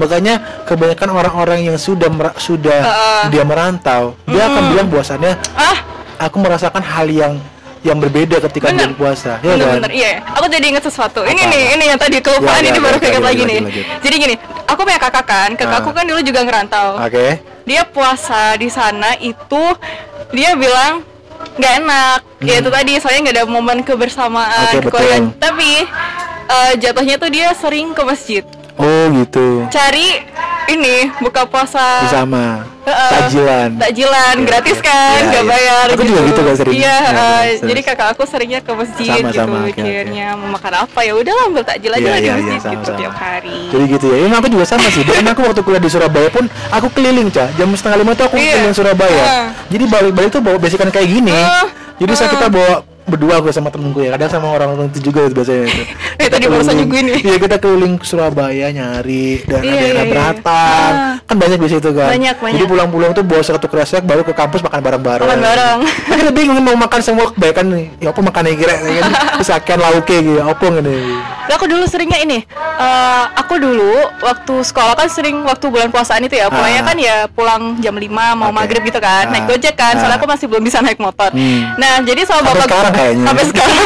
makanya 0.00 0.34
kebanyakan 0.68 1.08
orang-orang 1.12 1.58
yang 1.72 1.76
sudah 1.80 2.08
sudah 2.36 2.80
uh, 2.84 3.24
dia 3.32 3.44
merantau 3.44 4.16
mm, 4.24 4.32
dia 4.32 4.42
akan 4.48 4.62
bilang 4.72 4.86
bahwasannya 4.92 5.32
ah 5.56 5.76
aku 6.20 6.36
merasakan 6.38 6.82
hal 6.84 7.08
yang 7.08 7.34
yang 7.82 7.98
berbeda 7.98 8.38
ketika 8.46 8.70
bener. 8.70 8.94
bulan 8.94 8.94
puasa. 8.94 9.42
Ya 9.42 9.58
bener, 9.58 9.66
kan? 9.66 9.74
bener, 9.82 9.90
iya. 9.90 10.10
Aku 10.38 10.46
jadi 10.46 10.66
ingat 10.70 10.86
sesuatu. 10.86 11.26
Apa? 11.26 11.34
Ini 11.34 11.42
nih, 11.50 11.62
ini 11.74 11.84
yang 11.90 11.98
tadi 11.98 12.22
kelupaan 12.22 12.62
ya, 12.62 12.70
ini 12.70 12.78
ya, 12.78 12.82
baru 12.86 12.96
keinget 13.02 13.24
lagi 13.26 13.42
nih. 13.42 13.58
Lagi. 13.58 13.82
Jadi 14.06 14.14
gini, 14.22 14.34
aku 14.70 14.80
punya 14.86 15.00
kakak 15.02 15.26
kan, 15.26 15.50
kakakku 15.58 15.90
ah. 15.90 15.94
kan 15.98 16.04
dulu 16.06 16.20
juga 16.22 16.40
ngerantau. 16.46 16.88
Oke. 17.02 17.10
Okay. 17.10 17.30
Dia 17.62 17.86
puasa 17.86 18.58
di 18.58 18.66
sana 18.66 19.14
itu 19.22 19.64
dia 20.34 20.54
bilang 20.58 21.02
nggak 21.58 21.72
enak. 21.84 22.20
Hmm. 22.22 22.46
Ya 22.48 22.54
itu 22.58 22.70
tadi, 22.70 22.92
soalnya 22.98 23.20
nggak 23.28 23.36
ada 23.38 23.46
momen 23.46 23.78
kebersamaan, 23.86 24.78
okay, 24.78 24.88
keluarga. 24.88 25.30
Tapi 25.38 25.70
uh, 26.48 26.72
jatuhnya 26.78 27.16
tuh 27.20 27.30
dia 27.30 27.52
sering 27.54 27.94
ke 27.94 28.02
masjid. 28.02 28.44
Oh 28.80 29.04
gitu. 29.12 29.68
Cari 29.68 30.32
ini 30.70 31.10
buka 31.18 31.42
puasa 31.44 32.06
bersama 32.06 32.64
uh, 32.86 33.10
takjilan 33.18 33.68
takjilan 33.78 34.34
ya, 34.38 34.46
gratis 34.46 34.78
ya. 34.78 34.86
kan 34.86 35.18
ya, 35.18 35.28
nggak 35.28 35.44
ya, 35.44 35.50
bayar 35.50 35.86
aku 35.90 36.02
gitu. 36.02 36.10
juga 36.12 36.20
gitu 36.28 36.40
kan 36.40 36.54
sering 36.54 36.74
iya 36.78 36.98
ya, 37.02 37.10
uh, 37.12 37.42
jadi 37.66 37.80
kakak 37.82 38.08
aku 38.14 38.22
seringnya 38.28 38.60
ke 38.62 38.72
masjid 38.72 39.06
sama, 39.10 39.18
gitu 39.18 39.38
sama, 39.42 39.56
akhirnya 39.68 40.26
okay. 40.32 40.38
mau 40.38 40.48
makan 40.54 40.72
apa 40.86 41.00
ya 41.02 41.12
udah 41.18 41.34
ambil 41.50 41.62
takjil 41.66 41.92
aja 41.92 42.08
ya, 42.08 42.14
di 42.14 42.28
masjid 42.30 42.52
ya, 42.52 42.62
sama, 42.62 42.72
gitu 42.72 42.84
sama. 42.86 42.98
tiap 42.98 43.14
hari 43.18 43.58
jadi 43.68 43.84
gitu 43.98 44.06
ya 44.06 44.16
ini 44.22 44.34
aku 44.34 44.48
juga 44.48 44.64
sama 44.68 44.86
sih 44.88 45.02
dan 45.02 45.26
aku 45.26 45.40
waktu 45.42 45.60
kuliah 45.62 45.82
di 45.82 45.90
Surabaya 45.90 46.28
pun 46.30 46.44
aku 46.70 46.86
keliling 46.94 47.28
cah 47.32 47.48
jam 47.58 47.68
setengah 47.74 47.98
lima 48.00 48.12
tuh 48.14 48.24
aku 48.30 48.36
iya. 48.38 48.52
keliling 48.56 48.76
Surabaya 48.76 49.24
uh. 49.24 49.46
jadi 49.68 49.84
balik-balik 49.90 50.30
tuh 50.30 50.42
bawa 50.42 50.56
basican 50.62 50.88
kayak 50.94 51.08
gini 51.10 51.34
uh. 51.34 51.66
jadi 51.98 52.12
uh. 52.12 52.18
saat 52.18 52.30
kita 52.38 52.48
bawa 52.48 52.91
berdua 53.02 53.42
gue 53.42 53.50
sama 53.50 53.68
temenku 53.68 53.98
ya 53.98 54.14
kadang 54.14 54.30
sama 54.30 54.46
orang-orang 54.54 54.86
itu 54.94 55.10
juga 55.10 55.26
biasanya 55.26 55.66
itu 55.66 55.82
eh 56.22 56.28
tadi 56.30 56.44
barusan 56.46 56.76
juga 56.86 56.96
ini 57.02 57.12
iya 57.18 57.36
kita 57.38 57.56
keliling 57.58 57.98
Surabaya 58.02 58.70
nyari 58.70 59.42
dan 59.42 59.62
iya, 59.62 59.74
daerah 59.74 60.04
iya, 60.06 60.12
beratan 60.12 60.92
ah. 60.94 61.14
kan 61.26 61.36
banyak 61.36 61.58
biasa 61.58 61.74
itu 61.82 61.90
kan 61.90 62.08
banyak 62.14 62.36
banyak 62.38 62.56
jadi 62.58 62.64
pulang-pulang 62.70 63.10
tuh 63.10 63.24
bawa 63.26 63.42
satu 63.42 63.66
kresek 63.66 64.06
baru 64.06 64.22
ke 64.22 64.30
kampus 64.30 64.62
makan 64.62 64.80
bareng-bareng 64.80 65.26
makan 65.26 65.40
bareng 65.42 65.78
kita 66.22 66.30
bingung 66.30 66.62
mau 66.62 66.76
makan 66.78 67.00
semua 67.02 67.30
kebaikan 67.34 67.66
nih 67.74 67.86
ya 67.98 68.08
apa 68.14 68.20
makan 68.22 68.42
yang 68.46 68.58
kira 68.58 68.74
kan 68.78 69.12
terus 69.40 69.50
akan 69.50 69.78
lauknya 69.82 70.18
gitu 70.22 70.40
apa 70.42 70.64
ini 70.70 70.98
aku 71.62 71.64
dulu 71.68 71.84
seringnya 71.86 72.18
ini 72.24 72.38
uh, 72.58 73.24
aku 73.38 73.60
dulu 73.60 73.94
waktu 74.24 74.54
sekolah 74.64 74.98
kan 74.98 75.06
sering 75.06 75.44
waktu 75.44 75.68
bulan 75.68 75.92
puasaan 75.94 76.24
itu 76.26 76.40
ya 76.40 76.48
pulangnya 76.48 76.82
ah. 76.82 76.86
kan 76.90 76.96
ya 76.96 77.16
pulang 77.30 77.62
jam 77.78 77.94
5 77.94 78.08
mau 78.10 78.50
okay. 78.50 78.50
maghrib 78.50 78.82
gitu 78.82 78.98
kan 78.98 79.28
ah. 79.28 79.30
naik 79.30 79.44
gojek 79.46 79.74
kan 79.76 79.94
ah. 79.94 79.98
soalnya 80.00 80.18
aku 80.18 80.26
masih 80.26 80.46
belum 80.48 80.62
bisa 80.64 80.82
naik 80.82 80.98
motor 80.98 81.30
hmm. 81.30 81.78
nah 81.78 82.00
jadi 82.02 82.26
sama 82.26 82.50
bapak 82.50 82.66
kayaknya. 82.92 83.26
Sampai 83.32 83.44
sekarang. 83.48 83.78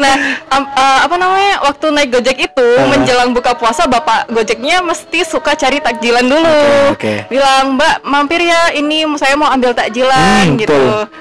Nah, 0.00 0.14
um, 0.54 0.64
uh, 0.64 0.98
apa 1.06 1.14
namanya? 1.16 1.54
Waktu 1.64 1.86
naik 1.94 2.08
Gojek 2.14 2.38
itu 2.50 2.66
uh. 2.78 2.88
menjelang 2.90 3.30
buka 3.32 3.54
puasa 3.54 3.86
bapak 3.86 4.30
Gojeknya 4.30 4.84
mesti 4.84 5.22
suka 5.26 5.54
cari 5.54 5.78
takjilan 5.80 6.24
dulu. 6.24 6.58
Okay, 6.94 7.24
okay. 7.24 7.32
Bilang, 7.32 7.78
"Mbak, 7.78 7.94
mampir 8.06 8.40
ya 8.44 8.74
ini 8.74 9.06
saya 9.20 9.34
mau 9.38 9.48
ambil 9.50 9.72
takjilan." 9.72 10.54
Hmm, 10.54 10.58
gitu. 10.60 10.76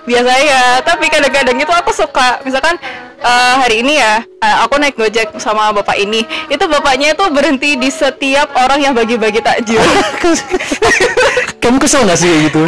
Biasa 0.06 0.32
ya, 0.42 0.64
tapi 0.82 1.08
kadang-kadang 1.08 1.58
itu 1.58 1.74
aku 1.74 1.92
suka 1.94 2.42
misalkan 2.48 2.76
uh, 3.24 3.56
hari 3.64 3.82
ini 3.82 3.98
ya 3.98 4.22
uh, 4.44 4.68
aku 4.68 4.78
naik 4.78 5.00
gojek 5.00 5.32
sama 5.40 5.72
bapak 5.72 5.96
ini 5.98 6.28
itu 6.52 6.64
bapaknya 6.68 7.16
itu 7.16 7.24
berhenti 7.32 7.80
di 7.80 7.90
setiap 7.90 8.52
orang 8.60 8.84
yang 8.84 8.94
bagi-bagi 8.94 9.40
takjil 9.40 9.80
kamu 11.64 11.80
kesel 11.80 12.04
gak 12.04 12.20
sih 12.20 12.52
gitu 12.52 12.68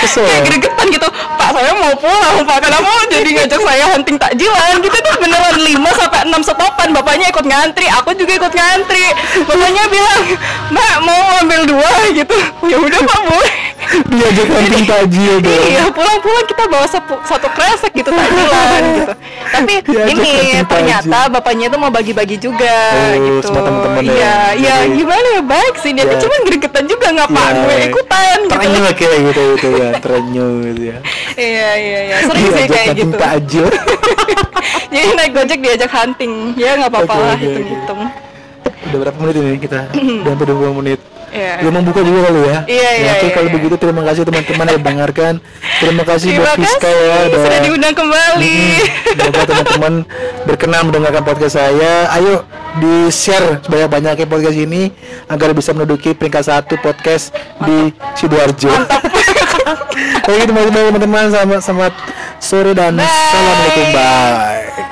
Kesel. 0.00 0.24
kayak 0.24 0.42
gregetan 0.48 0.86
gitu 0.88 1.08
pak 1.36 1.50
saya 1.52 1.72
mau 1.76 1.92
pulang 2.00 2.40
pak 2.48 2.58
kenapa 2.64 2.90
jadi 3.12 3.30
ngajak 3.36 3.60
saya 3.60 3.84
hunting 3.92 4.16
takjilan 4.16 4.74
gitu 4.80 4.96
tuh 4.96 5.14
beneran 5.40 5.56
5 5.88 6.00
sampai 6.00 6.20
enam 6.28 6.42
stopan 6.44 6.88
bapaknya 6.92 7.32
ikut 7.32 7.46
ngantri 7.48 7.86
aku 7.88 8.12
juga 8.12 8.32
ikut 8.36 8.52
ngantri. 8.52 9.06
Bapaknya 9.48 9.84
bilang 9.88 10.20
mbak 10.68 10.94
mau 11.00 11.22
ambil 11.40 11.60
dua 11.64 11.92
gitu. 12.12 12.36
Ya 12.68 12.76
udah 12.76 13.00
pak 13.00 13.20
boleh. 13.24 13.54
Diajak 13.90 14.46
hunting 14.46 14.86
takjil 14.86 15.42
dong 15.42 15.64
iya 15.66 15.88
pulang-pulang 15.90 16.46
kita 16.46 16.68
bawa 16.70 16.86
satu 17.26 17.48
kresek 17.56 17.90
gitu 17.96 18.12
takjilan 18.12 18.82
gitu. 18.94 19.12
Tapi 19.50 19.74
ini 20.14 20.62
ternyata 20.68 21.26
bapaknya 21.32 21.72
itu 21.72 21.76
mau 21.80 21.90
bagi-bagi 21.90 22.38
juga 22.38 22.70
oh, 22.70 23.18
gitu. 23.18 23.50
sama 23.50 23.66
teman-teman 23.66 24.04
ya. 24.06 24.12
iya 24.14 24.36
iya 24.54 24.76
gimana 24.86 25.26
ya 25.40 25.42
baik 25.42 25.74
sih. 25.80 25.90
Dia 25.96 26.06
ya. 26.06 26.20
cuma 26.22 26.36
gregetan 26.46 26.84
juga 26.86 27.06
nggak 27.08 27.28
ya. 27.34 27.50
gue 27.56 27.76
ikutan 27.90 28.38
gitu. 28.46 28.52
Terenyuh 28.54 28.82
kayak 28.94 29.18
gitu 29.32 29.42
gitu 29.56 29.68
ya. 29.74 29.90
Terenyuh 29.98 30.54
gitu 30.70 30.82
ya. 30.84 30.98
Iya 31.34 31.70
iya 31.80 31.98
iya. 32.04 32.16
Sering 32.28 32.46
sih 32.52 32.66
kayak 32.68 32.88
gitu. 32.94 33.16
takjil 33.16 33.66
jadi 34.94 35.08
naik 35.14 35.29
gojek 35.32 35.58
diajak 35.62 35.90
hunting 35.90 36.54
ya 36.58 36.76
nggak 36.78 36.90
apa-apa 36.90 37.14
lah 37.14 37.36
hitung-hitung 37.38 38.00
udah 38.90 38.98
berapa 39.06 39.16
menit 39.22 39.34
ini 39.38 39.58
kita 39.60 39.80
udah 40.24 40.30
hampir 40.34 40.48
20 40.50 40.80
menit 40.82 41.00
Yeah. 41.30 41.62
Belum 41.62 41.74
membuka 41.78 42.02
juga 42.02 42.26
kali 42.26 42.42
ya. 42.42 42.58
Iya, 42.66 42.90
iya, 42.90 43.10
Oke, 43.14 43.26
iya, 43.30 43.34
kalau 43.38 43.48
iya. 43.48 43.54
begitu 43.54 43.74
terima 43.78 44.02
kasih 44.02 44.22
teman-teman 44.26 44.66
yang 44.66 44.82
mendengarkan. 44.82 45.32
Terima 45.78 46.02
kasih 46.02 46.28
terima 46.34 46.42
buat 46.42 46.58
Fiska 46.58 46.90
ya 46.90 47.16
udah 47.30 47.38
sudah 47.38 47.60
diundang 47.62 47.94
kembali. 47.94 48.58
Semoga 49.14 49.42
teman-teman 49.46 49.92
berkenan 50.42 50.82
mendengarkan 50.90 51.22
podcast 51.22 51.54
saya. 51.54 52.10
Ayo 52.18 52.42
di-share 52.82 53.62
sebanyak-banyaknya 53.62 54.26
podcast 54.26 54.58
ini 54.58 54.90
agar 55.30 55.54
bisa 55.54 55.70
menduduki 55.70 56.18
peringkat 56.18 56.50
satu 56.50 56.74
podcast 56.82 57.30
Mantap. 57.30 57.62
di 57.62 57.78
Sidoarjo. 58.18 58.70
Oke, 60.26 60.42
terima 60.50 60.66
kasih 60.66 60.90
teman-teman. 60.90 61.24
Selamat, 61.30 61.60
selamat 61.62 61.92
sore 62.42 62.74
dan 62.74 62.98
Bye. 62.98 63.06
assalamualaikum. 63.06 63.86
Bye. 63.94 64.89